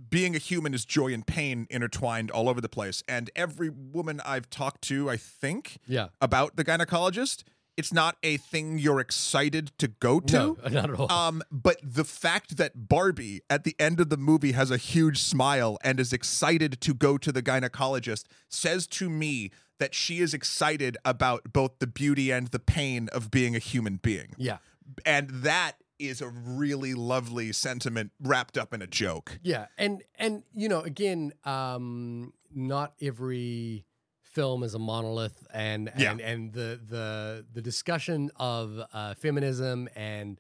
[0.10, 3.04] being a human is joy and pain intertwined all over the place.
[3.08, 7.44] And every woman I've talked to, I think, yeah about the gynecologist,
[7.76, 10.34] it's not a thing you're excited to go to.
[10.34, 14.18] no not at all Um, but the fact that Barbie at the end of the
[14.18, 19.10] movie has a huge smile and is excited to go to the gynecologist says to
[19.10, 23.60] me that she is excited about both the beauty and the pain of being a
[23.60, 24.34] human being.
[24.38, 24.58] yeah
[25.06, 29.40] And that is a really lovely sentiment wrapped up in a joke.
[29.44, 33.86] Yeah, and and you know, again, um, not every
[34.22, 36.12] film is a monolith, and Yeah.
[36.12, 40.40] and and the the the discussion of uh, feminism and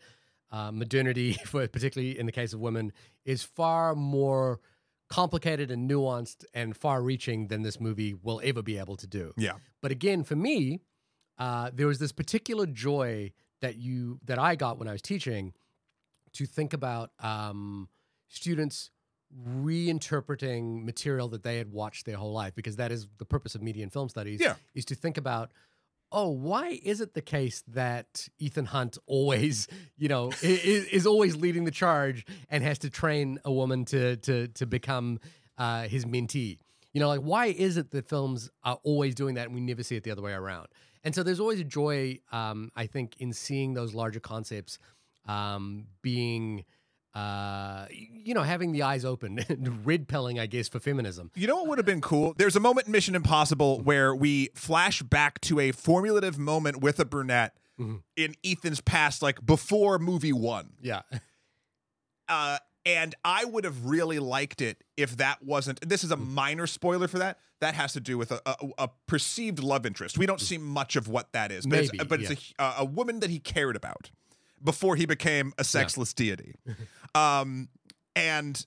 [0.51, 2.91] uh, modernity, for particularly in the case of women,
[3.25, 4.59] is far more
[5.09, 9.31] complicated and nuanced and far-reaching than this movie will ever be able to do.
[9.37, 9.53] Yeah.
[9.81, 10.79] But again, for me,
[11.37, 13.31] uh, there was this particular joy
[13.63, 15.53] that you that I got when I was teaching
[16.33, 17.87] to think about um,
[18.27, 18.91] students
[19.47, 23.61] reinterpreting material that they had watched their whole life, because that is the purpose of
[23.61, 24.39] media and film studies.
[24.39, 24.55] Yeah.
[24.75, 25.51] is to think about.
[26.15, 31.35] Oh, why is it the case that Ethan Hunt always, you know, is, is always
[31.35, 35.19] leading the charge and has to train a woman to to to become
[35.57, 36.59] uh, his mentee?
[36.91, 39.81] You know, like why is it that films are always doing that and we never
[39.81, 40.67] see it the other way around?
[41.03, 44.79] And so there's always a joy, um, I think, in seeing those larger concepts
[45.27, 46.63] um, being,
[47.13, 49.39] uh, you know, having the eyes open,
[49.83, 51.29] red pilling, I guess, for feminism.
[51.35, 52.33] You know what would have been cool?
[52.37, 56.99] There's a moment in Mission Impossible where we flash back to a formulative moment with
[56.99, 58.03] a brunette Mhm.
[58.15, 60.73] in Ethan's past, like before movie one.
[60.79, 61.01] Yeah,
[62.29, 65.87] uh, and I would have really liked it if that wasn't.
[65.87, 67.39] This is a minor spoiler for that.
[67.61, 70.17] That has to do with a, a, a perceived love interest.
[70.17, 72.85] We don't see much of what that is, but Maybe, it's, but it's a, a
[72.85, 74.11] woman that he cared about
[74.61, 76.55] before he became a sexless deity.
[77.15, 77.69] um,
[78.15, 78.65] and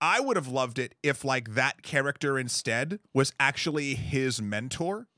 [0.00, 5.08] I would have loved it if like that character instead was actually his mentor.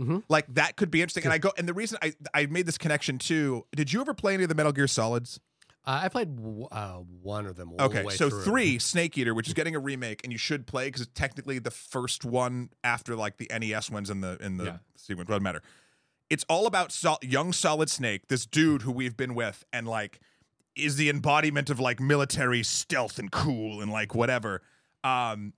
[0.00, 0.22] Mhm.
[0.28, 1.24] Like that could be interesting.
[1.24, 3.66] And I go, and the reason I I made this connection too.
[3.74, 5.38] Did you ever play any of the Metal Gear Solids?
[5.84, 7.72] Uh, I played w- uh, one of them.
[7.80, 8.42] Okay, so through.
[8.42, 11.58] three, Snake Eater, which is getting a remake, and you should play because it's technically
[11.58, 14.76] the first one after like the NES ones in the in the Yeah.
[14.96, 15.28] sequence.
[15.28, 15.62] Doesn't matter.
[16.30, 20.20] It's all about sol- young Solid Snake, this dude who we've been with, and like
[20.74, 24.62] is the embodiment of like military stealth and cool and like whatever.
[25.04, 25.52] Um,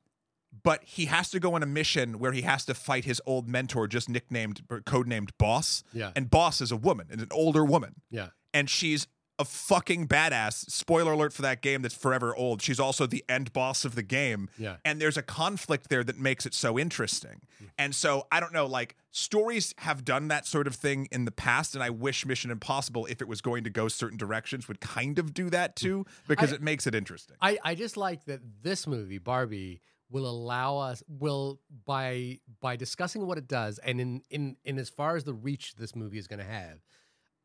[0.63, 3.49] but he has to go on a mission where he has to fight his old
[3.49, 5.85] mentor, just nicknamed or codenamed Boss.
[5.93, 9.07] Yeah, And Boss is a woman, is an older woman yeah, and she's
[9.39, 10.71] a fucking badass.
[10.71, 12.63] Spoiler alert for that game that's forever old.
[12.63, 14.49] She's also the end boss of the game.
[14.59, 14.77] yeah.
[14.85, 17.41] And there's a conflict there that makes it so interesting.
[17.77, 21.33] And so I don't know, like stories have done that sort of thing in the
[21.33, 24.81] past, and I wish Mission Impossible, if it was going to go certain directions, would
[24.81, 27.37] kind of do that too, because I- it makes it interesting.
[27.41, 29.81] I, I just like that this movie Barbie
[30.11, 34.89] will allow us will by by discussing what it does and in in in as
[34.89, 36.79] far as the reach this movie is going to have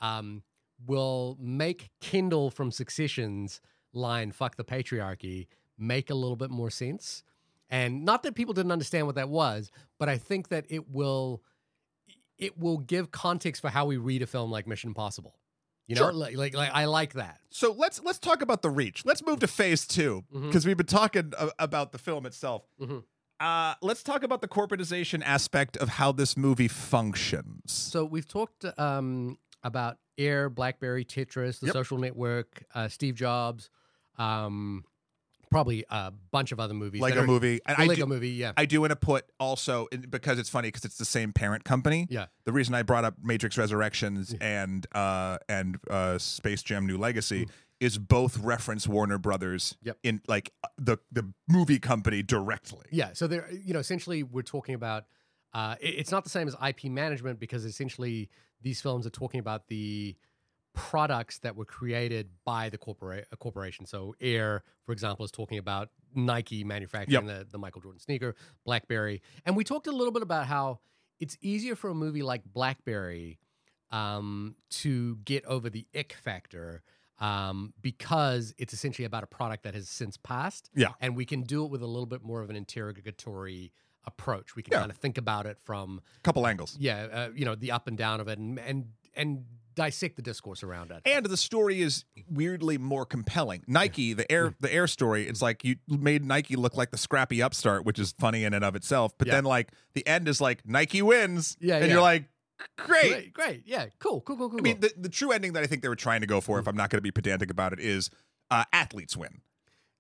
[0.02, 0.44] um
[0.86, 3.62] will make Kendall from Succession's
[3.94, 7.24] line fuck the patriarchy make a little bit more sense
[7.70, 11.42] and not that people didn't understand what that was but I think that it will
[12.38, 15.36] it will give context for how we read a film like Mission Impossible
[15.88, 16.14] you know Sure.
[16.14, 19.04] like, like like I like that So let's let's talk about the reach.
[19.06, 22.64] Let's move to phase two because we've been talking a- about the film itself.
[22.80, 23.04] Mhm.
[23.40, 27.72] Uh, let's talk about the corporatization aspect of how this movie functions.
[27.72, 31.74] So we've talked um, about Air, BlackBerry, Tetris, the Yep.
[31.74, 33.70] Social Network, uh, Steve Jobs,
[34.18, 34.84] um,
[35.50, 37.02] probably a bunch of other movies.
[37.02, 39.88] Lego are- movie, and I Lego do, movie, yeah, I do want to put also
[40.10, 42.06] because it's funny because it's the same parent company.
[42.10, 46.98] yeah, The reason I brought up Matrix Resurrections and uh, and uh, Space Jam: New
[46.98, 47.50] Legacy Mm.
[47.80, 49.98] is both reference Warner Brothers Yep.
[50.04, 52.86] in like uh, the the movie company directly.
[52.92, 55.06] Yeah, so there, you know, essentially, we're talking about.
[55.52, 58.30] Uh, it- it's not the same as IP management because essentially
[58.62, 60.16] these films are talking about the
[60.74, 63.86] products that were created by the corpora- a corporation.
[63.86, 68.36] So Air, for example, is talking about Nike manufacturing the, the Michael Jordan sneaker,
[68.66, 70.80] BlackBerry, and we talked a little bit about how
[71.20, 73.40] it's easier for a movie like BlackBerry
[73.92, 76.84] um, to get over the ick factor
[77.20, 80.70] um, because it's essentially about a product that has since passed.
[80.74, 80.90] Yeah.
[81.02, 83.72] And we can do it with a little bit more of an interrogatory
[84.10, 84.56] approach.
[84.56, 84.80] We can Yeah.
[84.80, 86.76] kind of think about it from, a Couple angles.
[86.80, 88.86] yeah, uh, you know, the up and down of it and, and,
[89.16, 89.46] and
[89.76, 91.02] dissect the discourse around it.
[91.06, 93.64] And the story is weirdly more compelling.
[93.68, 95.26] Nike, the air, the air story.
[95.28, 98.66] It's like you made Nike look like the scrappy upstart, which is funny in and
[98.66, 99.14] of itself.
[99.18, 99.36] But Yeah.
[99.36, 101.94] then, like the end is like Nike wins, Yeah, and yeah.
[101.94, 102.26] you're like,
[102.78, 103.10] great.
[103.12, 103.64] Great, great.
[103.66, 104.60] Yeah, cool, cool, cool, cool.
[104.60, 106.60] I mean, the, the true ending that I think they were trying to go for,
[106.60, 108.10] if I'm not going to be pedantic about it, is
[108.52, 109.42] uh, athletes win.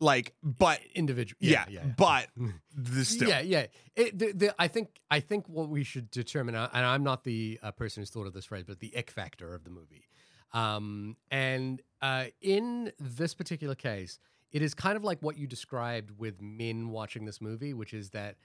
[0.01, 1.37] Like, but individual.
[1.41, 2.27] yeah, Yeah, yeah, but
[2.75, 3.65] the still, Yeah, yeah.
[3.95, 7.59] It, the, the, I think I think what we should determine, and I'm not the
[7.61, 10.07] uh, person who's thought of this phrase, but the ick factor of the movie.
[10.53, 14.19] Um, and uh, in this particular case,
[14.51, 18.11] it is kind of like what you described with men watching this movie, which is
[18.11, 18.35] that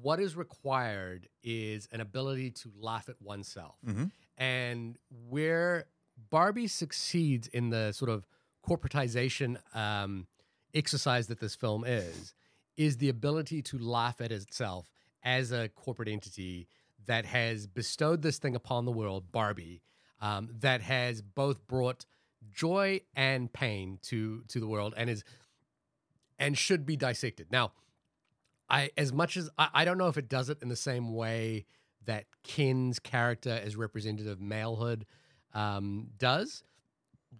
[0.00, 3.76] what is required is an ability to laugh at oneself.
[3.86, 4.10] Mhm.
[4.38, 4.98] And
[5.28, 5.84] where
[6.30, 8.26] Barbie succeeds in the sort of
[8.66, 10.26] corporatization um,
[10.74, 12.34] exercise that this film is,
[12.76, 14.90] is the ability to laugh at itself
[15.22, 16.68] as a corporate entity
[17.06, 19.82] that has bestowed this thing upon the world, Barbie,
[20.20, 22.06] um, that has both brought
[22.52, 25.24] joy and pain to to the world, and is
[26.38, 27.50] and should be dissected.
[27.50, 27.72] Now,
[28.68, 31.14] I as much as I, I don't know if it does it in the same
[31.14, 31.66] way
[32.06, 35.02] that Ken's character as representative of malehood
[35.54, 36.62] um, does,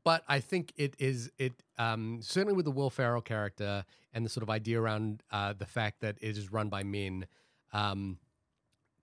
[0.03, 4.28] but I think it is it um, certainly with the Will Ferrell character and the
[4.28, 7.26] sort of idea around uh, the fact that it is run by men
[7.72, 8.18] um,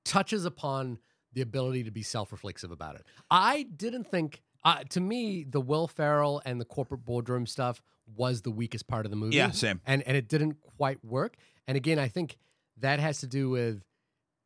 [0.03, 0.99] touches upon
[1.33, 3.05] the ability to be self-reflexive about it.
[3.29, 4.41] I didn't think.
[4.63, 7.81] Uh, to me, the Will Ferrell and the corporate boardroom stuff
[8.15, 9.35] was the weakest part of the movie.
[9.35, 9.81] Yeah, same.
[9.85, 11.35] And and it didn't quite work.
[11.67, 12.37] And again, I think
[12.77, 13.83] that has to do with.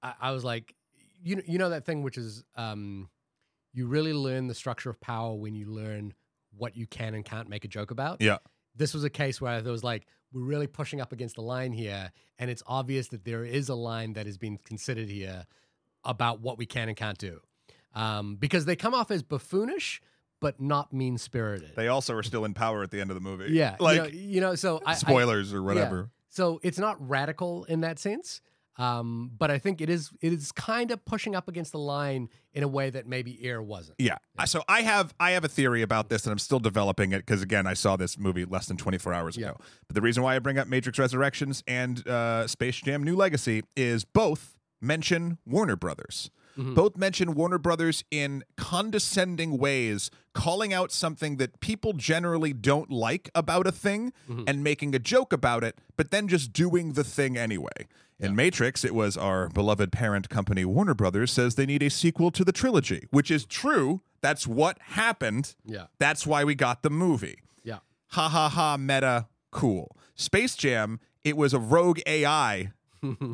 [0.01, 0.75] I, I was like,
[1.21, 3.09] you you know that thing which is, um,
[3.73, 6.13] you really learn the structure of power when you learn
[6.57, 8.37] what you can and can't make a joke about yeah.
[8.75, 11.71] this was a case where there was like we're really pushing up against the line
[11.71, 15.45] here and it's obvious that there is a line that is being considered here
[16.03, 17.39] about what we can and can't do
[17.93, 19.99] um, because they come off as buffoonish
[20.41, 23.21] but not mean spirited They also are still in power at the end of the
[23.21, 23.51] movie.
[23.53, 26.09] yeah like you know, you know so I, I- spoilers or whatever.
[26.29, 28.41] so it's not radical in that sense
[28.77, 32.29] um, but i think it is it is kind of pushing up against the line
[32.53, 34.17] in a way that maybe air wasn't Yeah.
[34.45, 37.41] So I have I have a theory about this, and I'm still developing it because
[37.41, 39.49] again, I saw this movie less than 24 hours Yeah.
[39.49, 39.57] ago.
[39.87, 43.63] But the reason why I bring up Matrix Resurrections and uh, Space Jam: New Legacy
[43.75, 46.29] is both mention Warner Brothers.
[46.57, 46.75] Mhm.
[46.75, 53.29] Both mention Warner Brothers in condescending ways, calling out something that people generally don't like
[53.33, 54.43] about a thing Mhm.
[54.47, 57.87] and making a joke about it, but then just doing the thing anyway.
[58.19, 62.31] In Matrix, it was our beloved parent company, Warner Brothers, says they need a sequel
[62.31, 64.01] to the trilogy, which is true.
[64.21, 65.55] That's what happened.
[65.65, 67.39] yeah That's why we got the movie.
[67.63, 67.79] yeah
[68.11, 69.97] Ha ha ha, meta, cool.
[70.15, 72.71] Space Jam, it was a rogue AI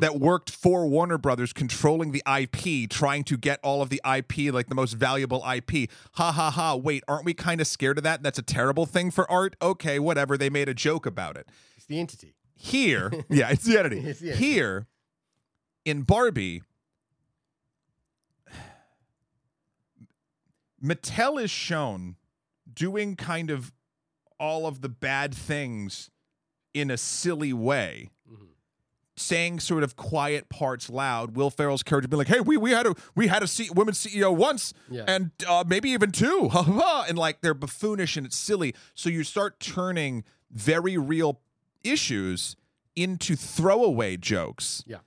[0.00, 4.52] that worked for Warner Brothers, controlling the IP, trying to get all of the IP,
[4.52, 5.90] like the most valuable IP.
[6.14, 8.22] Ha ha ha, wait, aren't we kind of scared of that?
[8.22, 9.56] That's a terrible thing for art?
[9.60, 10.36] Okay, whatever.
[10.36, 11.48] They made a joke about it.
[11.76, 14.00] it's the entity Here, yeah, it's the entity.
[14.00, 14.44] It's the entity.
[14.44, 14.86] Here,
[15.84, 16.62] in Barbie,
[20.82, 22.16] Mattel is shown
[22.72, 23.72] doing kind of
[24.38, 26.10] all of the bad things
[26.74, 28.08] in a silly way.
[29.16, 31.36] Saying sort of quiet parts loud.
[31.36, 33.92] Will Ferrell's character being like, "Hey, we we had a we had a C- women
[33.92, 35.04] CEO once, Yeah.
[35.06, 38.74] and uh, maybe even two, ha, ha, ha," and like they're buffoonish and it's silly.
[38.94, 41.40] So you start turning very real
[41.84, 42.56] issues
[42.96, 44.82] into throwaway jokes.
[44.86, 44.98] Yeah.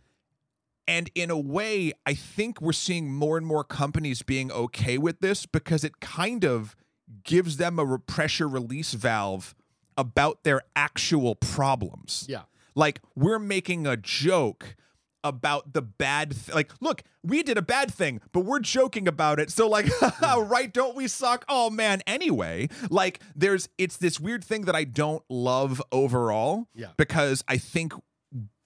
[0.87, 5.19] And in a way, I think we're seeing more and more companies being okay with
[5.19, 6.75] this because it kind of
[7.23, 9.55] gives them a pressure release valve
[9.97, 12.25] about their actual problems.
[12.29, 12.41] yeah
[12.76, 14.76] Like we're making a joke
[15.23, 19.39] about the bad th- like look we did a bad thing but we're joking about
[19.39, 19.49] it.
[19.49, 19.88] So like
[20.21, 21.43] right don't we suck?
[21.49, 22.01] Oh man.
[22.05, 26.89] Anyway like there's it's this weird thing that i don't love overall Yeah.
[26.97, 27.93] because i think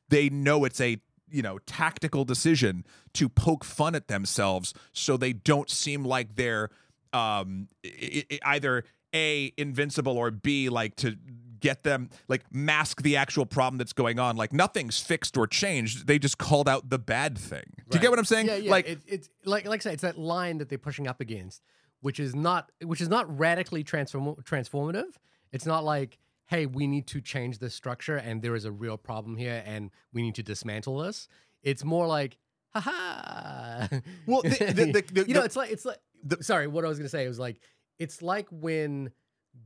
[0.10, 0.98] they know it's a
[1.32, 6.70] you know tactical decision to poke fun at themselves so they don't seem like they're
[7.14, 8.84] um i i either
[9.16, 11.16] a invincible or b like to
[11.60, 16.08] get them like mask the actual problem that's going on like nothing's fixed or changed
[16.08, 18.72] they just called out the bad thing do you get what i'm saying Yeah, yeah.
[18.72, 21.62] like it, it's like like I say, it's that line that they're pushing up against,
[22.02, 25.12] which is not which is not radically transform transformative.
[25.52, 28.98] It's not like, hey, we need to change this structure and there is a real
[28.98, 31.28] problem here and we need to dismantle this.
[31.64, 32.38] It's more like,
[32.74, 33.88] haha.
[34.26, 35.98] Well, the- the- the- the- you know, it's like it's like.
[36.42, 37.60] sorry, what I was gonna say was like,
[37.98, 39.12] it's like when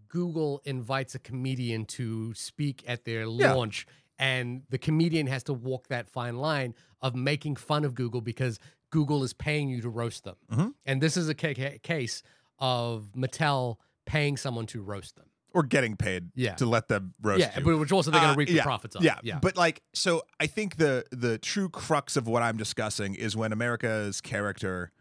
[0.08, 3.54] Google invites a comedian to speak at their Yeah.
[3.54, 3.86] launch,
[4.20, 8.60] and the comedian has to walk that fine line of making fun of Google because
[8.92, 10.36] Google is paying you to roast them.
[10.52, 10.74] Mhm.
[10.86, 12.22] And this is a ca- ca- case
[12.60, 15.26] of Mattel paying someone to roast them.
[15.56, 16.56] or getting paid Yeah.
[16.56, 17.64] to let them roast yeah, you.
[17.64, 19.04] but which also they're going Uh, to reap yeah, the profits of.
[19.04, 19.38] Yeah, yeah.
[19.38, 23.52] but like, so I think the the true crux of what I'm discussing is when
[23.54, 24.92] America's character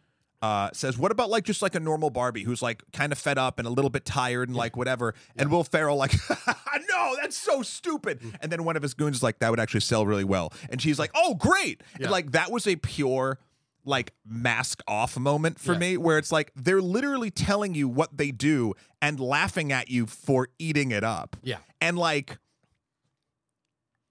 [0.42, 3.38] uh, says, "What about like just like a normal Barbie who's like kind of fed
[3.38, 6.12] up and a little bit tired and like whatever," and Will Ferrell like,
[6.88, 8.34] "No, that's so stupid," Mm.
[8.42, 10.82] and then one of his goons is like, "That would actually sell really well," and
[10.82, 12.06] she's like, "Oh, great!" Yeah.
[12.06, 13.38] And like that was a pure
[13.84, 15.78] like mask off moment for Yeah.
[15.78, 20.06] me where it's like they're literally telling you what they do and laughing at you
[20.06, 21.56] for eating it up yeah.
[21.80, 22.38] and like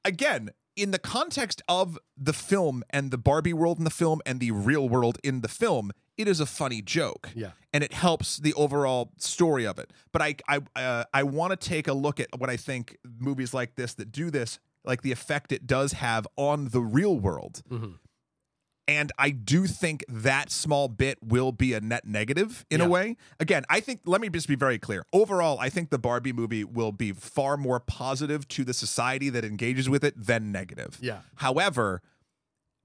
[0.04, 4.40] again in the context of the film and the barbie world in the film and
[4.40, 5.92] the real world in the film
[6.22, 7.52] it is a funny joke Yeah.
[7.74, 11.70] and it helps the overall story of it but i i uh, i want to
[11.70, 15.12] take a look at what i think movies like this that do this like the
[15.12, 17.98] effect it does have on the real world Mhm.
[18.88, 22.88] and I do think that small bit will be a net negative in Yeah.
[22.88, 23.16] a way.
[23.40, 25.06] Again, I think, let me just be very clear.
[25.14, 29.46] Overall, I think the Barbie movie will be far more positive to the society that
[29.46, 30.98] engages with it than negative.
[31.02, 31.22] Yeah.
[31.36, 32.02] However,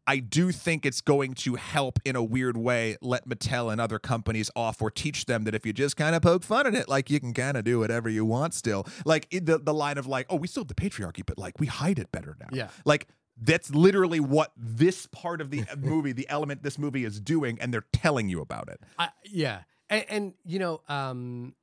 [0.06, 3.98] I do think it's going to help in a weird way let Mattel and other
[3.98, 6.88] companies off or teach them that if you just kind of poke fun at it,
[6.88, 8.86] like you can kind of do whatever you want still.
[9.04, 11.66] Like the, the line of like, oh, we still have the patriarchy, but like we
[11.66, 12.48] hide it better now.
[12.52, 12.68] Yeah.
[12.84, 13.08] Like
[13.40, 17.72] that's literally what this part of the movie, the element this movie is doing, and
[17.72, 18.80] they're telling you about it.
[18.98, 21.54] I, yeah, and, and you know, um,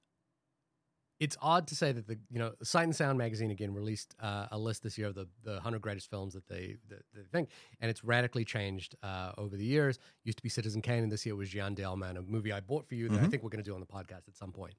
[1.24, 4.48] it's odd to say that the you know Sight and Sound magazine again released uh,
[4.52, 7.50] a list this year of the the hundred greatest films that they that they think,
[7.80, 10.00] and it's radically changed uh, over the years.
[10.24, 12.86] Used to be Citizen Kane, and this year was Jeanne Dielman, a movie I bought
[12.88, 13.30] for you that I Mhm.
[13.32, 14.74] think we're going to do on the podcast at some point.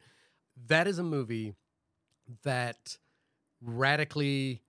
[0.69, 1.55] That is a movie
[2.43, 2.97] that
[3.61, 4.63] radically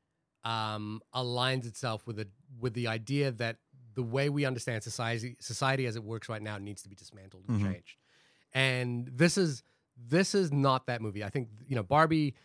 [0.44, 2.28] um, aligns itself with the
[2.60, 3.58] with the idea that
[3.96, 7.44] the way we understand society society as it works right now needs to be dismantled
[7.48, 7.72] and Mhm.
[7.74, 7.98] changed.
[8.54, 9.64] And this is
[9.98, 11.24] this is not that movie.
[11.24, 12.36] I think you know Barbie.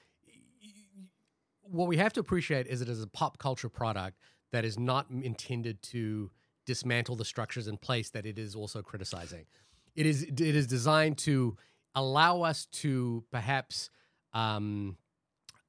[1.62, 4.18] What we have to appreciate is it is a pop culture product
[4.50, 6.30] that is not intended to
[6.66, 9.46] dismantle the structures in place that it is also criticizing.
[9.94, 11.56] It is it is designed to
[11.94, 13.90] allow us to perhaps
[14.32, 14.96] um,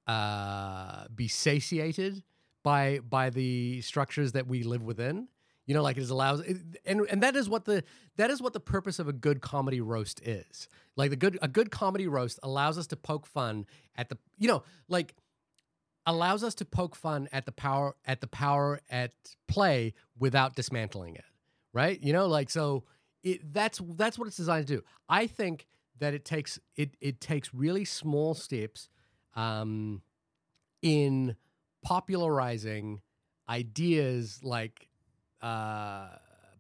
[0.07, 2.23] uh, be satiated
[2.63, 5.27] by by the structures that we live within.
[5.72, 7.86] You know, like it allows, it, and and that is what the
[8.17, 10.67] that is what the purpose of a good comedy roast is.
[10.97, 13.65] Like the good a good comedy roast allows us to poke fun
[13.95, 15.15] at the you know like
[16.05, 19.13] allows us to poke fun at the power at the power at
[19.47, 21.24] play without dismantling it.
[21.72, 22.03] Right?
[22.03, 22.84] You know, like so
[23.24, 24.84] it that's that's what it's designed to do.
[25.07, 25.67] I think
[25.99, 28.89] that it takes it it takes really small steps
[29.38, 30.01] um,
[30.82, 31.38] in
[31.82, 32.99] popularizing
[33.47, 34.89] ideas like
[35.41, 36.07] uh,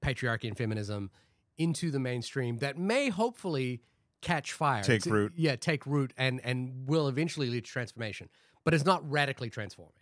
[0.01, 1.11] patriarchy and feminism
[1.57, 3.81] into the mainstream that may hopefully
[4.21, 5.33] catch fire, Take It's- root.
[5.35, 8.29] Yeah, take root, and and will eventually lead to transformation.
[8.63, 9.93] But it's not radically transforming,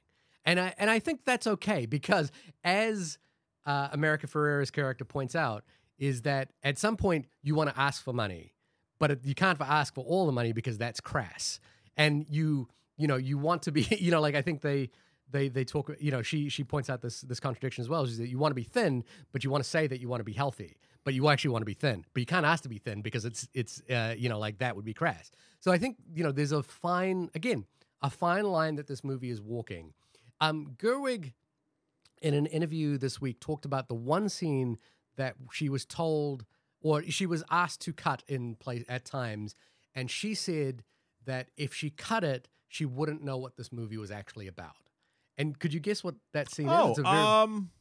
[0.46, 2.32] and I and I think that's okay because
[2.64, 3.18] as
[3.66, 5.64] uh, America Ferrera's character points out,
[5.98, 8.54] is that at some point you want to ask for money,
[9.00, 11.60] but it- you can't ask for all the money because that's crass,
[11.96, 12.68] and you
[12.98, 14.90] you know you want to be you know like I think they
[15.32, 18.04] they they talk you know she she points out this this contradiction as well.
[18.04, 20.20] Is that you want to be thin but you want to say that you want
[20.20, 22.06] to be healthy but you actually want to be thin.
[22.14, 24.76] But you can't ask to be thin because it's it's uh, you know like that
[24.76, 25.32] would be crass.
[25.60, 27.66] So i think you know there's a fine again
[28.02, 29.94] a fine line that this movie is walking.
[30.42, 31.34] Um gerwig
[32.22, 34.78] in an interview this week talked about the one scene
[35.16, 36.46] that she was told
[36.82, 39.56] or she was asked to cut in place at times
[39.96, 40.84] and she said
[41.26, 44.89] that if she cut it she wouldn't know what this movie was actually about
[45.40, 46.98] and could you guess what that scene Oh, is?
[47.00, 47.72] Very, um,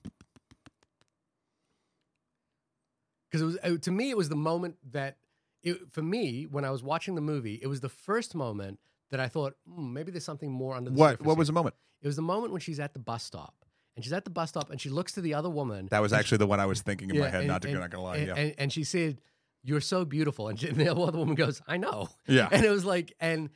[3.31, 5.19] because it was uh, to me it was the moment that
[5.63, 8.79] it, for me when I was watching the movie, it was the first moment
[9.11, 11.47] that I thought hmm, maybe there's something more under the what surface what here." was
[11.49, 11.75] the moment?
[12.01, 13.55] It was the moment when she's at the bus stop
[13.97, 15.89] and she's at the bus stop and she looks to the other woman.
[15.91, 17.41] That was actually the one I was thinking in Yeah, my head.
[17.41, 18.17] and- not to and- not gonna lie.
[18.19, 19.21] and, yeah, and, and she said,
[19.65, 22.49] "You're so beautiful," and, she, and the other woman goes, "I know." yeah.
[22.53, 23.51] And it was like, and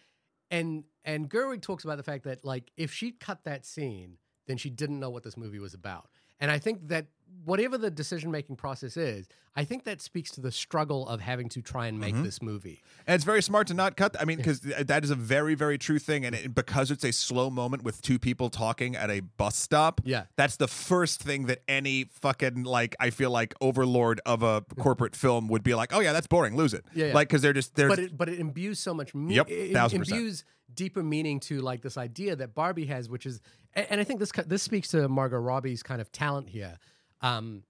[0.52, 4.56] and and Gerwig talks about the fact that like if she'd cut that scene, then
[4.58, 6.08] she didn't know what this movie was about.
[6.38, 7.06] And I think that
[7.44, 11.48] whatever the decision making process is, I think that speaks to the struggle of having
[11.50, 12.24] to try and make mm-hmm.
[12.24, 12.82] this movie.
[13.06, 14.16] And it's very smart to not cut.
[14.18, 16.24] I mean, because that is a very, very true thing.
[16.24, 20.00] And it, because it's a slow moment with two people talking at a bus stop,
[20.04, 20.24] Yeah.
[20.36, 25.14] that's the first thing that any fucking like I feel like overlord of a corporate
[25.14, 26.84] film would be like, oh yeah, that's boring, lose it.
[26.94, 27.14] Yeah, yeah.
[27.14, 29.72] Like because they're just they're but it but it imbues so much me- Yep, it
[29.72, 30.18] thousand percent.
[30.18, 33.42] imbues deeper meaning to like this idea that Barbie has which is
[33.74, 36.78] and, and I think this this speaks to Margot Robbie's kind of talent here
[37.22, 37.62] um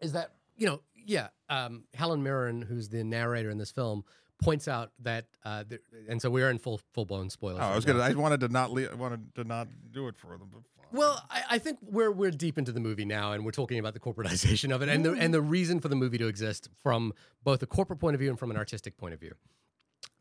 [0.00, 4.04] is that you know yeah um Helen Mirren who's the narrator in this film
[4.42, 5.78] points out that uh there,
[6.08, 8.00] and so we're in full full blown spoilers Oh, I was gonna.
[8.00, 8.70] I wanted to not.
[8.70, 10.50] Le- I wanted to not do it for them.
[10.52, 10.62] But.
[10.92, 13.94] Well, I, I think we're we're deep into the movie now, and we're talking about
[13.94, 17.12] the corporatization of it, and the and the reason for the movie to exist from
[17.42, 19.34] both a corporate point of view and from an artistic point of view.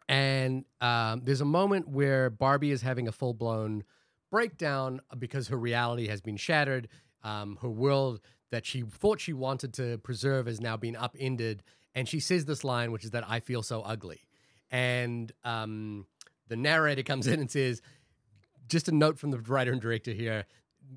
[0.08, 3.84] And um, there's a moment where Barbie is having a full blown
[4.32, 6.88] breakdown because her reality has been shattered.
[7.24, 8.22] Um, her world
[8.56, 11.62] that she thought she wanted to preserve has now been upended,
[11.94, 14.22] and she says this line, which is that I feel so ugly.
[14.72, 16.06] And um,
[16.48, 17.82] the narrator comes in and says,
[18.70, 20.46] just a note from the writer and director here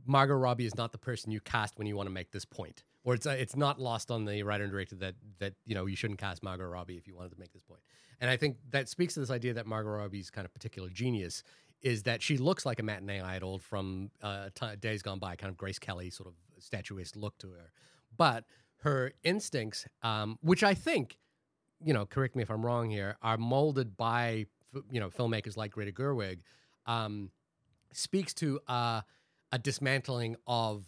[0.07, 2.85] Margot Robbie is not the person you cast when you want to make this point.
[3.05, 5.87] Or it's uh, it's not lost on the writer and director that that you know
[5.87, 7.81] you shouldn't cast Margot Robbie if you wanted to make this point.
[8.21, 11.43] And I think that speaks to this idea that Margot Robbie's kind of particular genius
[11.81, 15.51] is that she looks like a matinee idol from uh, t- days gone by, kind
[15.51, 17.73] of Grace Kelly sort of statuesque look to her.
[18.17, 18.45] But
[18.83, 21.19] her instincts, um, which I think,
[21.85, 24.47] you know, correct me if I'm wrong here, are molded by
[24.91, 26.41] you know filmmakers like Greta Gerwig.
[26.87, 27.31] Um,
[27.93, 29.01] speaks to uh,
[29.53, 30.85] a dismantling of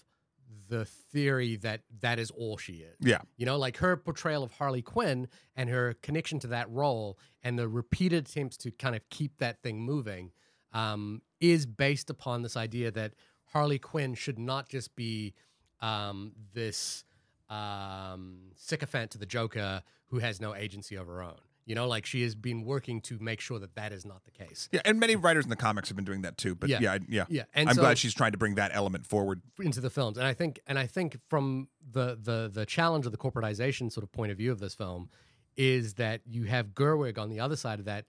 [0.68, 2.96] the theory that that is all she is.
[3.00, 7.18] yeah, You know, like her portrayal of Harley Quinn and her connection to that role
[7.42, 10.32] and the repeated attempts to kind of keep that thing moving
[10.72, 13.14] um, is based upon this idea that
[13.52, 15.34] Harley Quinn should not just be
[15.80, 17.04] um, this
[17.48, 21.36] um, sycophant to the Joker who has no agency of her own.
[21.66, 24.30] You know, like she has been working to make sure that that is not the
[24.32, 24.68] case.
[24.72, 24.80] yeah.
[24.84, 26.54] And many writers in the comics have been doing that too.
[26.56, 26.78] But Yeah.
[26.80, 27.24] yeah, yeah.
[27.28, 29.40] Yeah, and I'm so- glad she's trying to bring that element forward.
[29.60, 33.12] into the films and i think and i think from the the the challenge of
[33.12, 35.10] the corporatization sort of point of view of this film
[35.56, 38.06] is that you have gerwig on the other side of that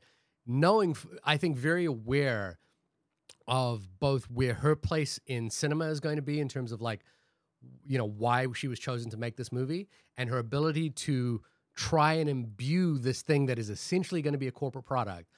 [0.47, 2.57] knowing I think very aware
[3.47, 7.01] of both where her place in cinema is going to be in terms of like
[7.85, 9.87] you know why she was chosen to make this movie
[10.17, 11.41] and her ability to
[11.75, 15.29] try and imbue this thing that is essentially going to be a corporate product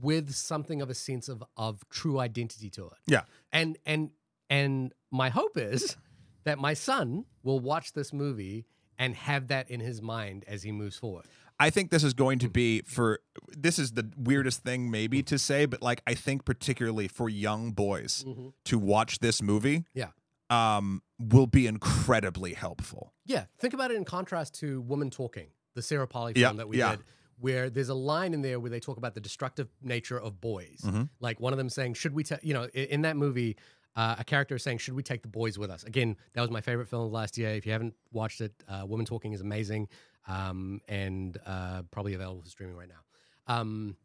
[0.00, 3.22] with something of a sense of of true identity to it Yeah.
[3.52, 4.10] and and
[4.48, 5.96] and my hope is
[6.44, 8.66] that my son will watch this movie
[8.98, 11.24] and have that in his mind as he moves forward.
[11.58, 13.20] I think this is going to be for
[13.56, 17.72] this is the weirdest thing maybe to say, but like I think particularly for young
[17.72, 18.48] boys mm-hmm.
[18.64, 20.08] to watch this movie Yeah.
[20.50, 23.12] Um will be incredibly helpful.
[23.24, 23.44] Yeah.
[23.58, 26.78] Think about it in contrast to Women Talking, the Sarah Polley Yeah, film that we
[26.78, 26.96] yeah.
[26.96, 27.04] did,
[27.38, 30.80] where there's a line in there where they talk about the destructive nature of boys.
[30.84, 31.02] Mm-hmm.
[31.20, 33.56] Like one of them saying, Should we, ta-, you know, i- in that movie,
[33.94, 35.84] uh, a character is saying, Should we take the boys with us?
[35.84, 37.50] Again, that was my favorite film of last year.
[37.50, 39.88] If you haven't watched it, uh, Women Talking is amazing
[40.26, 43.54] um, and uh, probably available for streaming right now.
[43.54, 43.96] Um,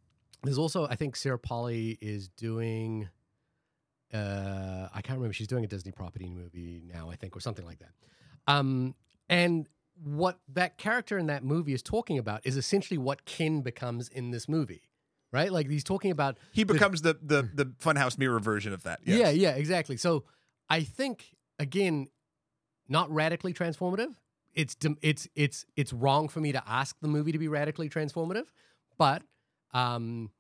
[0.43, 3.09] there's also, I think Sarah Polley is doing.
[4.13, 5.33] Uh, I can't remember.
[5.33, 7.91] She's doing a Disney property movie now, I think, or something like that.
[8.47, 8.95] Um,
[9.29, 9.67] and
[10.03, 14.31] what that character in that movie is talking about is essentially what Ken becomes in
[14.31, 14.83] this movie,
[15.31, 15.51] right?
[15.51, 18.99] Like he's talking about He becomes the the the funhouse mirror version of that.
[19.03, 19.19] Yes.
[19.19, 19.97] yeah, yeah, exactly.
[19.97, 20.23] So
[20.69, 22.07] I think again,
[22.87, 24.15] not radically transformative.
[24.53, 28.45] It's it's it's it's wrong for me to ask the movie to be radically transformative,
[28.97, 29.21] but
[29.73, 30.31] um,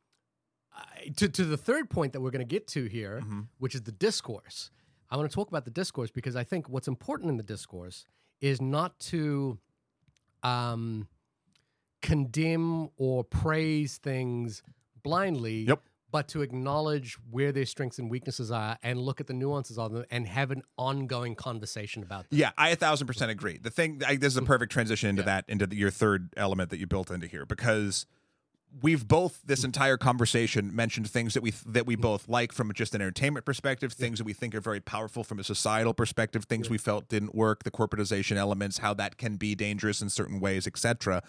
[0.77, 3.47] I, to to the third point that we're going to get to here, Mhm.
[3.57, 4.69] which is the discourse.
[5.09, 8.05] I want to talk about the discourse because I think what's important in the discourse
[8.41, 9.57] is not to
[10.43, 11.07] um,
[12.01, 14.61] condemn or praise things
[15.03, 15.81] blindly, Yep.
[16.11, 19.91] but to acknowledge where their strengths and weaknesses are and look at the nuances of
[19.91, 22.37] them and have an ongoing conversation about them.
[22.39, 23.57] Yeah, I a thousand percent agree.
[23.57, 25.25] The thing, I, this is a perfect transition into Yeah.
[25.25, 28.05] that, into the, your third element that you built into here, because
[28.81, 32.93] we've both this entire conversation mentioned things that we that we both like from just
[32.93, 36.69] an entertainment perspective, things that we think are very powerful from a societal perspective, things
[36.69, 40.67] we felt didn't work, the corporatization elements, how that can be dangerous in certain ways,
[40.67, 41.23] etc.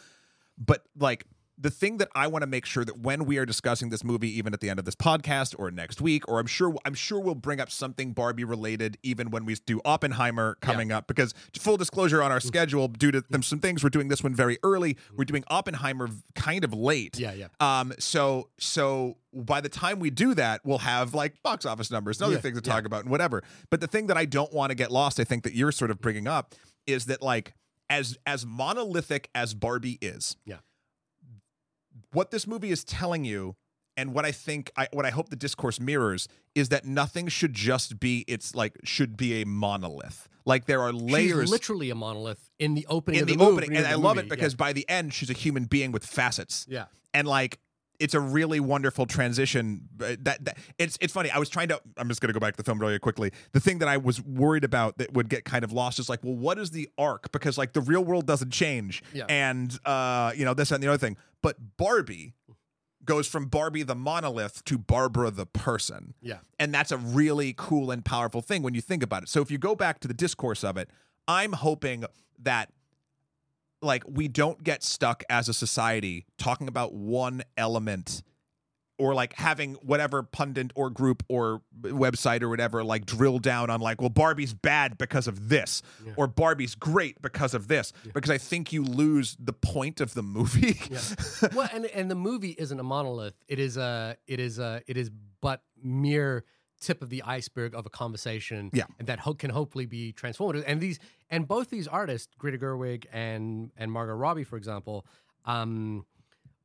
[0.59, 1.27] But like
[1.61, 4.31] the thing that I want to make sure that when we are discussing this movie,
[4.39, 7.19] even at the end of this podcast or next week, or I'm sure I'm sure
[7.19, 11.07] we'll bring up something Barbie related, even when we do Oppenheimer coming up.
[11.09, 14.35] Because full disclosure on our schedule, due to them some things, we're doing this one
[14.35, 14.97] very early.
[15.17, 17.19] We're doing Oppenheimer kind of late.
[17.19, 17.49] Yeah, yeah.
[17.61, 17.93] Um.
[17.99, 22.27] So so by the time we do that, we'll have like box office numbers and
[22.27, 22.75] other Yeah, things to yeah.
[22.75, 23.43] talk about and whatever.
[23.71, 25.91] But the thing that I don't want to get lost, I think that you're sort
[25.91, 26.55] of bringing up,
[26.87, 27.55] is that like
[27.91, 30.59] as as monolithic as Barbie is, Yeah.
[32.13, 33.57] What this movie is telling you
[33.97, 37.53] and what I think I what I hope the discourse mirrors is that nothing should
[37.55, 40.29] just be it's like should be a monolith.
[40.45, 43.39] Like there are layers She's literally a monolith in the opening in of the, the,
[43.45, 44.27] movie- opening and I love movie.
[44.27, 46.65] it because by the end she's a human being with facets.
[46.69, 47.59] yeah, And like
[48.01, 49.89] it's a really wonderful transition.
[50.01, 51.31] uh, That, that it's it's funny.
[51.31, 51.81] I was trying to.
[51.97, 53.33] I'm just going to go back to the film really quickly.
[53.53, 56.23] The thing that I was worried about that would get kind of lost is like,
[56.23, 57.33] well, what is the arc?
[57.33, 59.25] Because like the real world doesn't change, Yeah.
[59.29, 61.17] and uh, you know this and the other thing.
[61.43, 62.35] But Barbie
[63.05, 66.13] goes from Barbie the monolith to Barbara the person.
[66.21, 69.31] yeah, And that's a really cool and powerful thing when you think about it.
[69.31, 70.91] So if you go back to the discourse of it,
[71.27, 72.05] I'm hoping
[72.41, 72.71] that
[73.83, 78.23] like we don't get stuck as a society talking about one element
[79.01, 83.81] or like having whatever pundit or group or website or whatever like drill down on
[83.81, 86.15] like well Barbie's bad because of this Yeah.
[86.17, 90.23] or Barbie's great because of this because I think you lose the point of the
[90.25, 90.81] movie.
[90.91, 90.99] Yeah.
[91.55, 93.35] well, and and the movie isn't a monolith.
[93.47, 95.11] It is a it is a it is
[95.41, 96.45] but mere
[96.81, 98.71] tip of the iceberg of a conversation.
[98.73, 98.85] Yeah.
[98.99, 100.65] and that ho- can hopefully be transformative.
[100.67, 100.99] And these
[101.31, 105.07] and both these artists, Greta Gerwig and and Margot Robbie, for example,
[105.45, 106.05] um,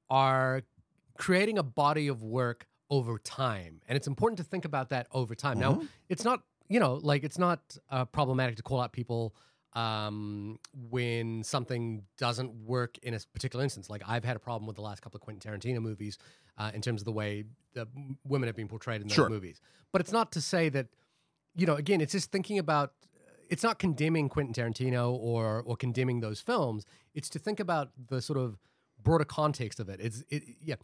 [0.09, 0.61] are
[1.18, 5.36] creating a body of work over time, and it's important to think about that over
[5.36, 5.59] time.
[5.59, 9.36] Now, it's not you know like it's not uh, problematic to call out people
[9.76, 10.59] um,
[10.89, 13.89] when something doesn't work in a particular instance.
[13.89, 16.17] Like I've had a problem with the last couple of Quentin Tarantino movies
[16.57, 17.88] uh, in terms of the way the
[18.24, 19.30] women have been portrayed in those Sure.
[19.30, 19.59] movies.
[19.91, 20.88] But it's not to say that,
[21.55, 22.93] you know, again, it's just thinking about.
[23.49, 26.86] It's not condemning Quentin Tarantino or or condemning those films.
[27.13, 28.57] It's to think about the sort of
[29.03, 29.99] broader context of it.
[29.99, 30.76] It's it, yeah.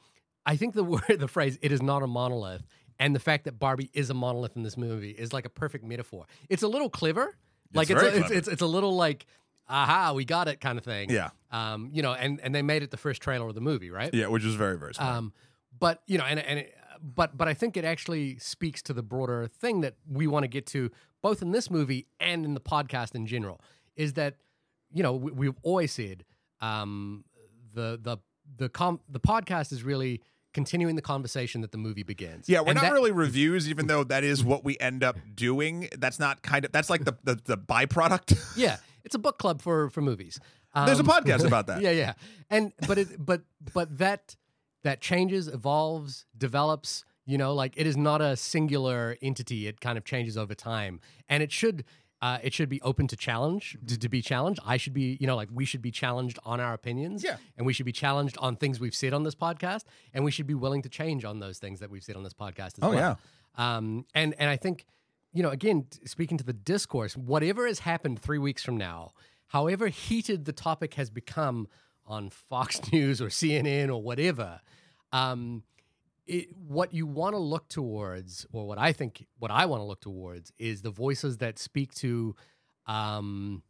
[0.45, 2.63] I think the word, the phrase, "it is not a monolith,"
[2.99, 5.83] and the fact that Barbie is a monolith in this movie is like a perfect
[5.83, 6.25] metaphor.
[6.49, 7.37] It's a little clever,
[7.73, 9.25] like it's very a, it's, it's it's a little like,
[9.67, 11.09] aha, we got it kind of thing.
[11.09, 11.29] Yeah.
[11.51, 14.13] Um, you know, and and they made it the first trailer of the movie, right?
[14.13, 15.15] yeah, which is very very smart.
[15.15, 15.33] Um,
[15.79, 19.03] but you know, and and it, but but I think it actually speaks to the
[19.03, 20.91] broader thing that we want to get to
[21.21, 23.61] both in this movie and in the podcast in general.
[23.95, 24.35] Is that
[24.93, 26.25] you know we, we've always said
[26.61, 27.23] um,
[27.73, 28.17] the the
[28.57, 30.21] the com- the podcast is really
[30.53, 32.49] continuing the conversation that the movie begins.
[32.49, 35.17] Yeah, we're And not that- really reviews, even though that is what we end up
[35.35, 35.89] doing.
[35.97, 38.37] That's not kind of that's like the the, the byproduct.
[38.57, 40.39] Yeah, it's a book club for for movies.
[40.75, 41.81] There's a Um, podcast about that.
[41.81, 42.13] yeah, yeah,
[42.49, 43.41] and but it but
[43.73, 44.35] but that
[44.83, 47.03] that changes, evolves, develops.
[47.25, 49.67] You know, like it is not a singular entity.
[49.67, 51.83] It kind of changes over time, and it should.
[52.21, 54.59] Uh, it should be open to challenge, to, to be challenged.
[54.65, 57.23] I should be, you know, like we should be challenged on our opinions.
[57.23, 57.37] Yeah.
[57.57, 59.83] And we should be challenged on things we've said on this podcast.
[60.13, 62.33] And we should be willing to change on those things that we've said on this
[62.33, 63.19] podcast as Oh, well.
[63.55, 64.85] Um, and, and I think,
[65.31, 69.11] you know, again, speaking to the discourse, whatever has happened three weeks from now,
[69.47, 71.67] however heated the topic has become
[72.05, 74.59] on Fox News or CNN or whatever,
[75.13, 75.63] um,
[76.29, 79.85] it, what you want to look towards, or what I think, what I want to
[79.85, 82.35] look towards, is the voices that speak to
[82.85, 83.63] um,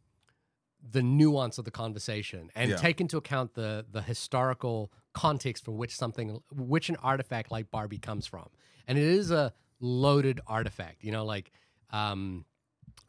[0.88, 2.76] the nuance of the conversation and Yeah.
[2.76, 7.98] take into account the the historical context from which something, which an artifact like Barbie
[7.98, 8.48] comes from,
[8.86, 11.02] and it is a loaded artifact.
[11.04, 11.50] You know, like
[11.90, 12.44] um,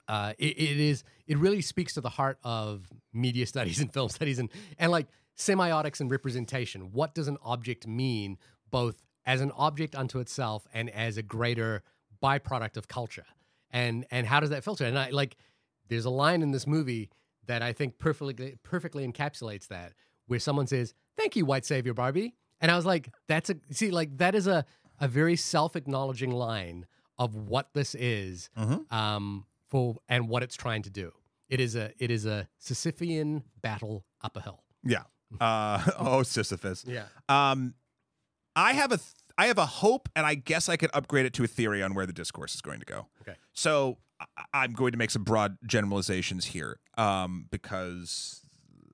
[0.07, 1.03] uh, it, it is.
[1.27, 5.07] It really speaks to the heart of media studies and film studies and and like
[5.37, 6.91] semiotics and representation.
[6.91, 8.37] What does an object mean,
[8.69, 11.83] both as an object unto itself and as a greater
[12.23, 13.25] byproduct of culture?
[13.69, 14.85] And and how does that filter?
[14.85, 15.37] And I like.
[15.87, 17.09] There's a line in this movie
[17.47, 19.93] that I think perfectly perfectly encapsulates that,
[20.27, 23.91] where someone says, "Thank you, white savior Barbie," and I was like, "That's a see,
[23.91, 24.65] like that is a
[24.99, 26.85] a very self acknowledging line
[27.17, 28.91] of what this is, Mhm.
[28.91, 31.11] um, for and what it's trying to do.
[31.49, 34.63] It is a it is a Sisyphean battle up a hill.
[34.83, 35.03] Yeah.
[35.39, 36.83] Uh, oh, Sisyphus.
[36.85, 37.73] Yeah, Um,
[38.55, 41.33] I have a th- I have a hope, and I guess I could upgrade it
[41.33, 43.07] to a theory on where the discourse is going to go.
[43.21, 43.37] Okay.
[43.53, 48.41] So I- I'm going to make some broad generalizations here, um, because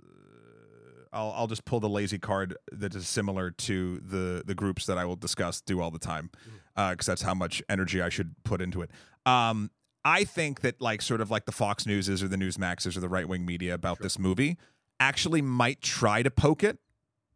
[0.04, 4.86] uh, I'll I'll just pull the lazy card that is similar to the the groups
[4.86, 6.30] that I will discuss do all the time,
[6.76, 8.92] because that's how much energy I should put into it.
[9.26, 9.72] Um,
[10.06, 13.10] I think that like sort of like the Fox Newses or the Newsmaxes or the
[13.10, 14.58] right wing media about this movie
[15.00, 16.80] actually might try to poke it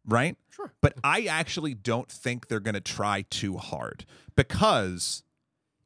[0.06, 0.36] right?
[0.50, 0.72] Sure.
[0.80, 4.04] But I actually don't think they're going to try too hard
[4.34, 5.22] because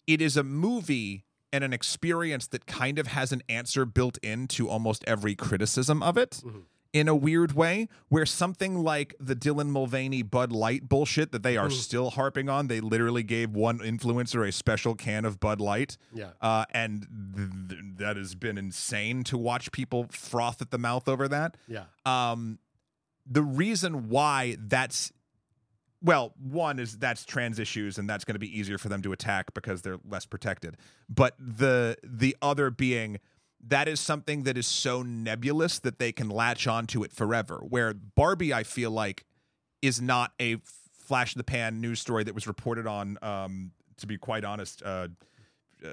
[0.06, 4.68] it is a movie and an experience that kind of has an answer built into
[4.68, 6.62] almost every criticism of it Mhm.
[6.92, 11.56] in a weird way, where something like the Dylan Mulvaney Bud Light bullshit that they
[11.56, 11.72] are Mhm.
[11.72, 15.96] still harping on, they literally gave one influencer a special can of Bud Light.
[16.12, 16.30] Yeah.
[16.40, 17.06] Uh, and
[17.36, 21.56] th- th- that has been insane to watch people froth at the mouth over that
[21.68, 21.84] Yeah.
[22.04, 22.58] um
[23.28, 25.12] the reason why that's
[26.02, 29.12] well one is that's trans issues and that's going to be easier for them to
[29.12, 30.76] attack because they're less protected
[31.08, 33.18] but the the other being
[33.68, 37.94] that is something that is so nebulous that they can latch onto it forever where
[37.94, 39.24] barbie i feel like
[39.82, 40.56] is not a
[40.92, 44.82] flash in the pan news story that was reported on um to be quite honest
[44.84, 45.08] uh,
[45.84, 45.88] uh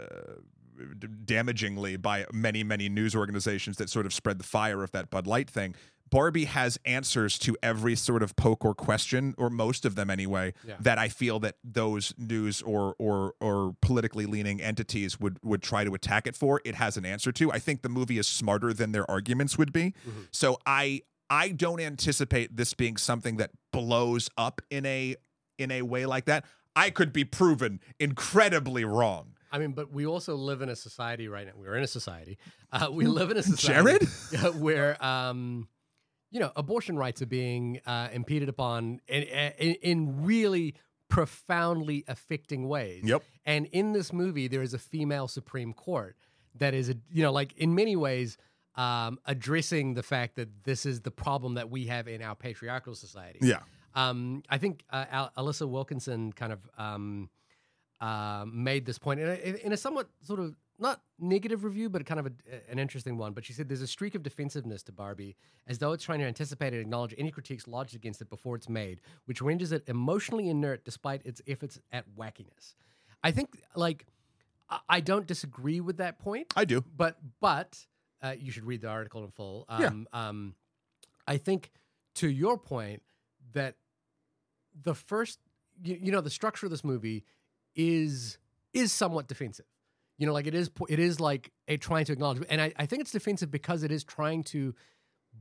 [1.26, 5.28] damagingly by many many news organizations that sort of spread the fire of that Bud
[5.28, 5.76] Light thing.
[6.14, 10.54] Barbie has answers to every sort of poke or question, or most of them anyway,
[10.64, 10.76] Yeah.
[10.80, 15.84] that I feel that those news or or or politically leaning entities would would try
[15.84, 16.62] to attack it for.
[16.64, 17.52] It has an answer to.
[17.52, 19.94] I think the movie is smarter than their arguments would be.
[20.08, 20.28] Mhm.
[20.32, 25.16] So I I don't anticipate this being something that blows up in a
[25.58, 26.46] in a way like that.
[26.76, 29.34] I could be proven incredibly wrong.
[29.52, 31.54] I mean, but we also live in a society right now.
[31.56, 32.38] We're in a society.
[32.72, 34.56] Uh, we live in a society Jared?
[34.60, 35.68] where, um,
[36.34, 40.74] you know, abortion rights are being uh, impeded upon in, in, in really
[41.08, 43.04] profoundly affecting ways.
[43.06, 43.22] Yep.
[43.46, 46.18] And in this movie, there is a female Supreme Court
[46.56, 48.38] that is, a, you know, like in many ways,
[48.76, 52.96] um, addressing the fact that this is the problem that we have in our patriarchal
[52.96, 53.38] society.
[53.44, 53.60] Yeah.
[53.94, 57.30] Um, I think uh, Al- Alissa Wilkinson kind of um,
[58.02, 62.06] uh, made this point in a, in a somewhat sort of not negative review, but
[62.06, 62.32] kind of a,
[62.72, 63.34] an interesting one.
[63.34, 65.36] But she said there's a streak of defensiveness to Barbie,
[65.68, 68.68] as though it's trying to anticipate and acknowledge any critiques lodged against it before it's
[68.70, 72.76] made, which renders it emotionally inert despite its efforts at wackiness.
[73.24, 74.08] I think, like,
[74.70, 76.84] I- I don't disagree with that point I do.
[76.96, 77.86] but but
[78.22, 79.66] uh, you should read the article in full.
[79.80, 79.88] Yeah.
[79.88, 80.56] Um, um,
[81.28, 81.72] I think
[82.16, 83.02] to your point
[83.54, 83.76] that
[84.82, 85.40] the first,
[85.84, 87.24] you, you know, the structure of this movie
[87.76, 88.38] is
[88.74, 89.66] is somewhat defensive.
[90.18, 92.86] You know, like it is it is like a trying to acknowledge, and I, I
[92.86, 94.74] think it's defensive because it is trying to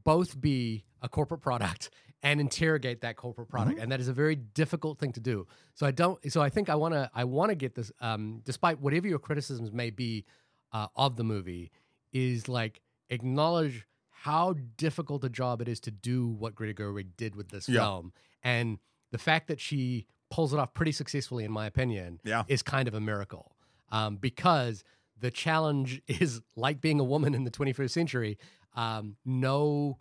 [0.05, 1.91] both be a corporate product
[2.23, 5.85] and interrogate that corporate product and that is a very difficult thing to do so
[5.85, 8.81] i don't so i think i want to i want to get this um despite
[8.81, 10.25] whatever your criticisms may be
[10.73, 11.71] uh, of the movie
[12.13, 12.81] is like
[13.11, 17.69] acknowledge how difficult a job it is to do what Greta Gerwig did with this
[17.69, 17.81] Yeah.
[17.83, 18.13] film
[18.43, 18.79] and
[19.11, 22.45] the fact that she pulls it off pretty successfully in my opinion Yeah.
[22.49, 23.52] is kind of a miracle
[23.93, 24.83] um, because
[25.21, 28.39] the challenge is like being a woman in the 21st century
[28.75, 29.99] um, no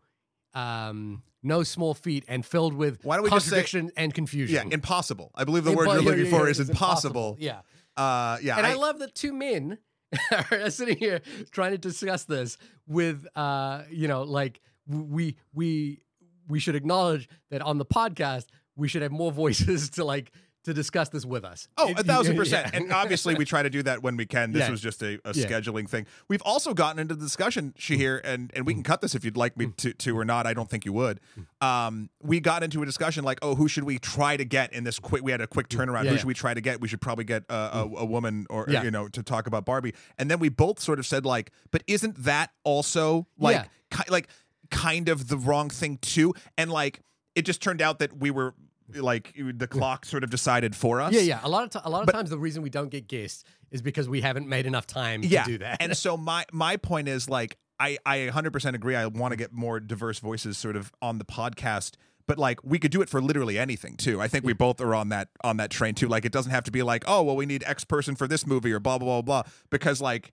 [0.53, 4.68] um, no small feat and filled with Why don't we just say- contradiction and confusion
[4.69, 5.31] Yeah, impossible.
[5.35, 7.38] I believe the Impo- word you're yeah, looking yeah, for yeah, is it's impossible.
[7.39, 7.61] yeah
[7.97, 8.57] Uh, yeah.
[8.57, 9.77] and I, I- love that two men
[10.51, 16.01] are sitting here trying to discuss this with, uh, you know, like we we
[16.49, 20.31] we should acknowledge that on the podcast we should have more voices to like
[20.64, 21.68] to discuss this with us.
[21.78, 22.40] Oh, a thousand yeah.
[22.40, 22.74] percent.
[22.76, 24.52] And obviously, we try to do that when we can.
[24.52, 24.70] This Yeah.
[24.72, 25.46] was just a, a Yeah.
[25.46, 26.06] scheduling thing.
[26.28, 29.38] We've also gotten into the discussion, Shahir, and, and we can cut this if you'd
[29.38, 29.76] like me mm.
[29.78, 30.46] to, to or not.
[30.46, 31.20] I don't think you would.
[31.62, 31.66] Mm.
[31.66, 34.84] Um, we got into a discussion like, oh, who should we try to get in
[34.84, 35.24] this quick?
[35.24, 36.04] We had a quick turnaround.
[36.04, 36.18] Yeah, who yeah.
[36.18, 36.80] should we try to get?
[36.80, 37.98] We should probably get a, a, mm.
[37.98, 38.84] a woman or, Yeah.
[38.84, 39.94] you know, to talk about Barbie.
[40.18, 43.66] And then we both sort of said, like, but isn't that also like, Yeah.
[44.04, 44.28] ki- like,
[44.70, 46.34] kind of the wrong thing too?
[46.58, 47.02] And like,
[47.36, 48.54] it just turned out that we were
[48.95, 51.13] like the clock sort of decided for us.
[51.13, 51.39] Yeah, yeah.
[51.43, 53.43] A lot of ti- a lot of But- times the reason we don't get guests
[53.72, 55.43] is because we haven't made enough time yeah.
[55.43, 55.77] to do that.
[55.81, 58.95] and so my my point is like I I 100% agree.
[58.95, 61.95] I want to get more diverse voices sort of on the podcast.
[62.27, 64.22] But like we could do it for literally anything too.
[64.22, 66.07] I think we both are on that on that train too.
[66.07, 68.45] Like it doesn't have to be like, oh well, we need X person for this
[68.45, 69.51] movie or blah blah blah blah.
[69.69, 70.31] Because like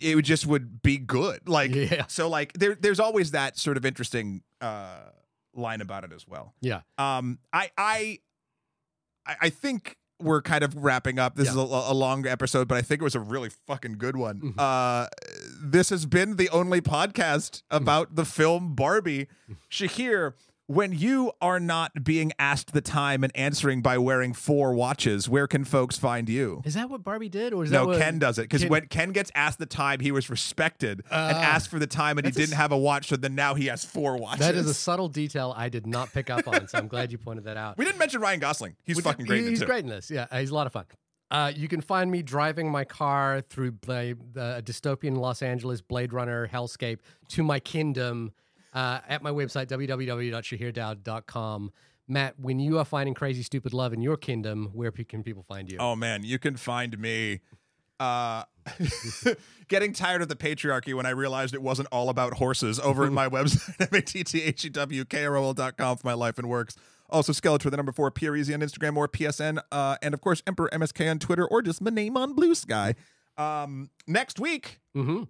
[0.00, 1.48] it would just would be good.
[1.48, 2.04] Like Yeah.
[2.08, 4.98] so like there there's always that sort of interesting uh
[5.54, 6.54] line about it as well.
[6.60, 6.80] yeah.
[6.98, 8.18] Um, I I
[9.26, 11.34] I I think we're kind of wrapping up.
[11.34, 14.16] This is a, a long episode, but I think it was a really fucking good
[14.16, 14.40] one.
[14.40, 14.54] Mhm.
[14.56, 15.08] Uh,
[15.60, 19.26] this has been the only podcast about the film Barbie.
[19.70, 20.34] Shahir,
[20.72, 25.46] when you are not being asked the time and answering by wearing four watches, where
[25.46, 26.62] can folks find you?
[26.64, 28.70] Is that what Barbie did, or is that No, what Ken does it because Ken-
[28.70, 31.40] when Ken gets asked the time, he was respected and Ah.
[31.40, 33.08] asked for the time, and he didn't s- have a watch.
[33.08, 34.40] So then now he has four watches.
[34.40, 37.18] That is a subtle detail I did not pick up on, so I'm glad you
[37.18, 37.76] pointed that out.
[37.78, 38.76] we didn't mention Ryan Gosling.
[38.84, 39.42] He's fucking great.
[39.44, 39.66] in He's too.
[39.66, 40.10] great in this.
[40.10, 40.84] Yeah, he's a lot of fun.
[41.30, 46.12] Uh, you can find me driving my car through Bla- the dystopian Los Angeles Blade
[46.12, 48.32] Runner hellscape to my kingdom
[48.72, 51.72] uh, at my website, www.shahirdaud.com.
[52.08, 55.44] Matt, when you are finding crazy, stupid love in your kingdom, where pe- can people
[55.44, 55.78] find you?
[55.78, 57.40] Oh man, you can find me
[58.00, 58.44] uh
[59.68, 63.12] getting tired of the patriarchy when I realized it wasn't all about horses over at
[63.12, 66.76] my website, M-A-T-T-H-E-W-K-R-O-L.com for my life and works.
[67.08, 69.60] Also, Skeletor, the number four, Pierre Easy on Instagram or PSN.
[69.70, 72.94] Uh, and of course, Emperor MSK on Twitter or just my name on Blue Sky.
[73.36, 75.24] Um, next week, hmm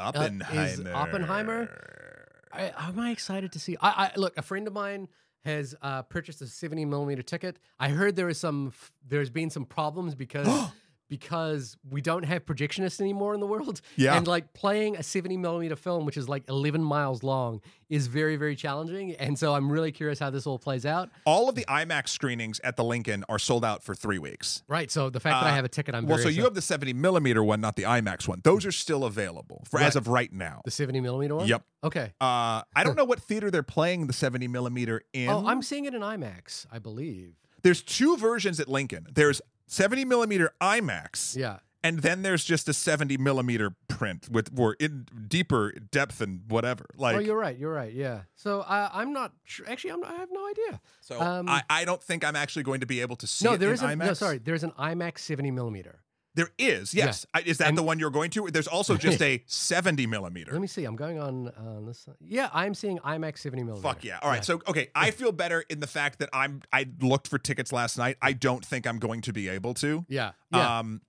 [0.00, 0.92] Oppenheimer.
[0.94, 2.07] Oppenheimer?
[2.52, 3.76] I, am I excited to see?
[3.80, 4.36] I, I look.
[4.36, 5.08] A friend of mine
[5.44, 7.58] has uh, purchased a 70 millimeter ticket.
[7.78, 8.72] I heard there is some.
[9.06, 10.46] There's been some problems because
[11.08, 13.80] because we don't have projectionists anymore in the world.
[13.96, 14.16] Yeah.
[14.16, 18.36] and like playing a 70 millimeter film, which is like 11 miles long, is very
[18.36, 19.12] very challenging.
[19.14, 21.08] And so I'm really curious how this all plays out.
[21.24, 24.62] All of the IMAX screenings at the Lincoln are sold out for three weeks.
[24.68, 24.90] Right.
[24.90, 26.62] So the fact that I Uh, have a ticket, I'm Well, so you have the
[26.62, 28.40] 70 millimeter one, not the IMAX one.
[28.44, 30.60] Those are still available for as of right now.
[30.64, 31.46] the 70 millimeter one.
[31.48, 31.62] Yep.
[31.84, 32.12] Okay.
[32.20, 35.28] Uh, I don't know what theater they're playing the 70 millimeter in.
[35.28, 37.34] Oh, I'm seeing it in IMAX, I believe.
[37.62, 39.06] There's two versions at Lincoln.
[39.12, 41.58] There's 70 millimeter IMAX, Yeah.
[41.84, 46.86] and then there's just a 70 millimeter print with more in deeper depth and whatever.
[46.96, 47.56] Like, oh, you're right.
[47.56, 47.92] You're right.
[47.92, 48.22] Yeah.
[48.34, 49.68] So uh, I'm not sure.
[49.68, 50.80] Actually, I'm, I have no idea.
[51.00, 53.52] so um, I, I don't think I'm actually going to be able to see no,
[53.52, 54.06] it there in an, IMAX.
[54.06, 54.14] no.
[54.14, 56.00] Sorry, there's an IMAX 70 millimeter.
[56.38, 57.26] There is, yes.
[57.34, 58.46] I, is that And- the one you're going to?
[58.48, 60.52] There's also just a 70 millimeter.
[60.52, 60.84] Let me see.
[60.84, 61.98] I'm going on on this.
[61.98, 62.14] side.
[62.20, 63.82] Yeah, I'm seeing IMAX 70 millimeter.
[63.88, 64.20] Fuck yeah!
[64.22, 66.62] All right, so okay, I feel better in the fact that I'm.
[66.72, 68.18] I looked for tickets last night.
[68.22, 70.06] I don't think I'm going to be able to.
[70.08, 70.30] Yeah.
[70.52, 70.78] Yeah.
[70.78, 71.02] Um,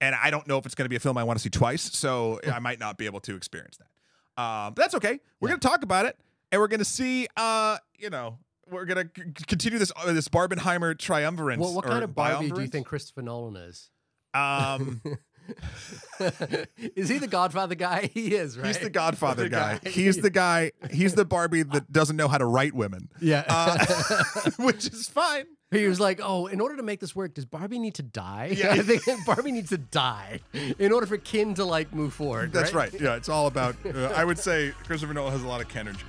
[0.00, 1.50] and I don't know if it's going to be a film I want to see
[1.50, 4.40] twice, so I might not be able to experience that.
[4.42, 5.18] Um, but that's okay.
[5.40, 5.52] We're Yeah.
[5.54, 6.16] going to talk about it,
[6.52, 7.26] and we're going to see.
[7.36, 8.38] Uh, you know,
[8.70, 11.58] we're going to c- continue this uh, this Barbenheimer triumvirate.
[11.58, 13.90] what what kind of Barbie do you think Christopher Nolan is?
[14.34, 15.00] Um,
[16.96, 18.08] is he the Godfather guy?
[18.14, 18.66] He is, right?
[18.68, 19.78] he's the Godfather The guy.
[19.82, 19.90] guy.
[19.90, 20.72] He's the guy.
[20.90, 23.44] He's the Barbie that doesn't know how to write women, Yeah.
[23.48, 23.84] uh,
[24.58, 25.44] which is fine.
[25.70, 28.54] he was like, "Oh, in order to make this work, does Barbie need to die?
[28.56, 28.72] Yeah.
[28.72, 30.40] I think Barbie needs to die
[30.78, 32.92] in order for Ken to like move forward." That's right.
[32.98, 33.76] Yeah, it's all about.
[33.84, 36.04] Uh, I would say Christopher Nolan has a lot of energy.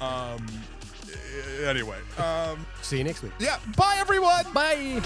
[0.00, 0.46] um.
[1.64, 1.98] Anyway.
[2.18, 2.64] Um.
[2.82, 3.32] See you next week.
[3.40, 3.58] Yeah.
[3.76, 4.44] Bye, everyone.
[4.52, 5.00] Bye.